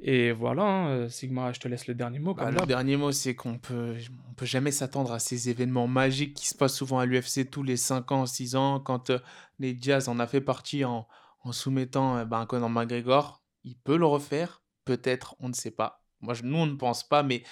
Et 0.00 0.30
voilà, 0.30 0.62
hein, 0.62 0.88
euh, 0.90 1.08
Sigma, 1.08 1.52
je 1.52 1.58
te 1.58 1.66
laisse 1.66 1.88
le 1.88 1.94
dernier 1.94 2.20
mot. 2.20 2.32
Bah, 2.32 2.50
le 2.52 2.66
dernier 2.66 2.96
mot, 2.96 3.10
c'est 3.10 3.34
qu'on 3.34 3.58
peut, 3.58 3.96
on 4.30 4.34
peut 4.34 4.46
jamais 4.46 4.70
s'attendre 4.70 5.10
à 5.12 5.18
ces 5.18 5.50
événements 5.50 5.88
magiques 5.88 6.34
qui 6.34 6.46
se 6.46 6.54
passent 6.54 6.76
souvent 6.76 7.00
à 7.00 7.06
l'UFC 7.06 7.50
tous 7.50 7.64
les 7.64 7.76
5 7.76 8.12
ans, 8.12 8.24
6 8.26 8.54
ans. 8.54 8.78
Quand 8.78 9.10
euh, 9.10 9.18
les 9.58 9.74
Diaz 9.74 10.08
en 10.08 10.20
a 10.20 10.26
fait 10.28 10.40
partie 10.40 10.84
en, 10.84 11.08
en 11.42 11.50
soumettant 11.52 12.16
euh, 12.16 12.24
ben, 12.24 12.46
Conor 12.46 12.70
McGregor, 12.70 13.42
il 13.64 13.76
peut 13.76 13.96
le 13.96 14.06
refaire. 14.06 14.62
Peut-être, 14.84 15.34
on 15.40 15.48
ne 15.48 15.54
sait 15.54 15.72
pas. 15.72 16.04
Moi, 16.20 16.34
je- 16.34 16.44
nous, 16.44 16.56
on 16.58 16.66
ne 16.66 16.76
pense 16.76 17.02
pas, 17.06 17.24
mais 17.24 17.42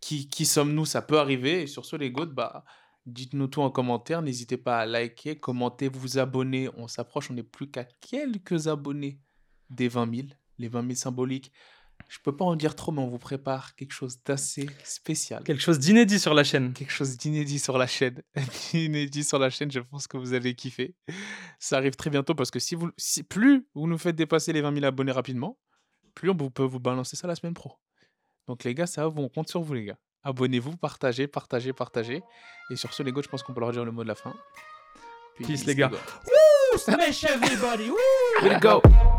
qui, 0.00 0.28
qui 0.28 0.46
sommes-nous? 0.46 0.84
Ça 0.84 1.02
peut 1.02 1.18
arriver. 1.18 1.62
Et 1.62 1.66
sur 1.66 1.84
ce, 1.86 1.96
les 1.96 2.12
GOAT, 2.12 2.26
bah, 2.26 2.64
dites-nous 3.06 3.48
tout 3.48 3.62
en 3.62 3.70
commentaire. 3.70 4.22
N'hésitez 4.22 4.56
pas 4.56 4.78
à 4.78 4.86
liker, 4.86 5.40
commenter, 5.40 5.88
vous 5.88 6.18
abonner. 6.18 6.68
On 6.76 6.86
s'approche, 6.86 7.30
on 7.32 7.34
n'est 7.34 7.42
plus 7.42 7.68
qu'à 7.68 7.82
quelques 7.84 8.68
abonnés 8.68 9.18
des 9.70 9.88
20 9.88 10.14
000, 10.14 10.28
les 10.62 10.68
20 10.68 10.82
000 10.82 10.94
symboliques. 10.94 11.52
Je 12.08 12.18
peux 12.24 12.34
pas 12.34 12.44
en 12.44 12.56
dire 12.56 12.74
trop, 12.74 12.90
mais 12.90 13.00
on 13.00 13.08
vous 13.08 13.18
prépare 13.18 13.74
quelque 13.76 13.92
chose 13.92 14.18
d'assez 14.24 14.68
spécial. 14.84 15.44
Quelque 15.44 15.62
chose 15.62 15.78
d'inédit 15.78 16.18
sur 16.18 16.34
la 16.34 16.42
chaîne. 16.44 16.72
Quelque 16.72 16.90
chose 16.92 17.16
d'inédit 17.16 17.58
sur 17.58 17.78
la 17.78 17.86
chaîne. 17.86 18.22
Inédit 18.74 19.22
sur 19.24 19.38
la 19.38 19.50
chaîne, 19.50 19.70
je 19.70 19.80
pense 19.80 20.06
que 20.08 20.16
vous 20.16 20.34
allez 20.34 20.54
kiffer. 20.54 20.94
Ça 21.58 21.76
arrive 21.76 21.94
très 21.94 22.10
bientôt 22.10 22.34
parce 22.34 22.50
que 22.50 22.58
si 22.58 22.74
vous, 22.74 22.90
si, 22.96 23.22
plus 23.22 23.66
vous 23.74 23.86
nous 23.86 23.98
faites 23.98 24.16
dépasser 24.16 24.52
les 24.52 24.60
20 24.62 24.74
000 24.74 24.84
abonnés 24.86 25.12
rapidement, 25.12 25.58
plus 26.14 26.28
on 26.30 26.36
vous- 26.36 26.50
peut 26.50 26.64
vous 26.64 26.80
balancer 26.80 27.16
ça 27.16 27.26
la 27.28 27.34
semaine 27.36 27.54
pro. 27.54 27.78
Donc 28.48 28.64
les 28.64 28.74
gars, 28.74 28.86
ça 28.86 29.08
va, 29.08 29.20
on 29.20 29.28
compte 29.28 29.48
sur 29.48 29.62
vous 29.62 29.74
les 29.74 29.84
gars. 29.84 29.98
Abonnez-vous, 30.24 30.76
partagez, 30.76 31.26
partagez, 31.28 31.72
partagez. 31.72 32.22
Et 32.70 32.76
sur 32.76 32.92
ce, 32.92 33.02
les 33.02 33.12
gars, 33.12 33.22
je 33.22 33.28
pense 33.28 33.42
qu'on 33.42 33.54
peut 33.54 33.60
leur 33.60 33.72
dire 33.72 33.84
le 33.84 33.92
mot 33.92 34.02
de 34.02 34.08
la 34.08 34.14
fin. 34.16 34.34
Peace, 35.38 35.64
les 35.66 35.74
gars. 35.74 35.88
gars. 35.88 35.98
Smash 36.78 37.24
everybody! 37.24 37.90
Way 38.42 38.50
to 38.54 38.60
go! 38.60 39.11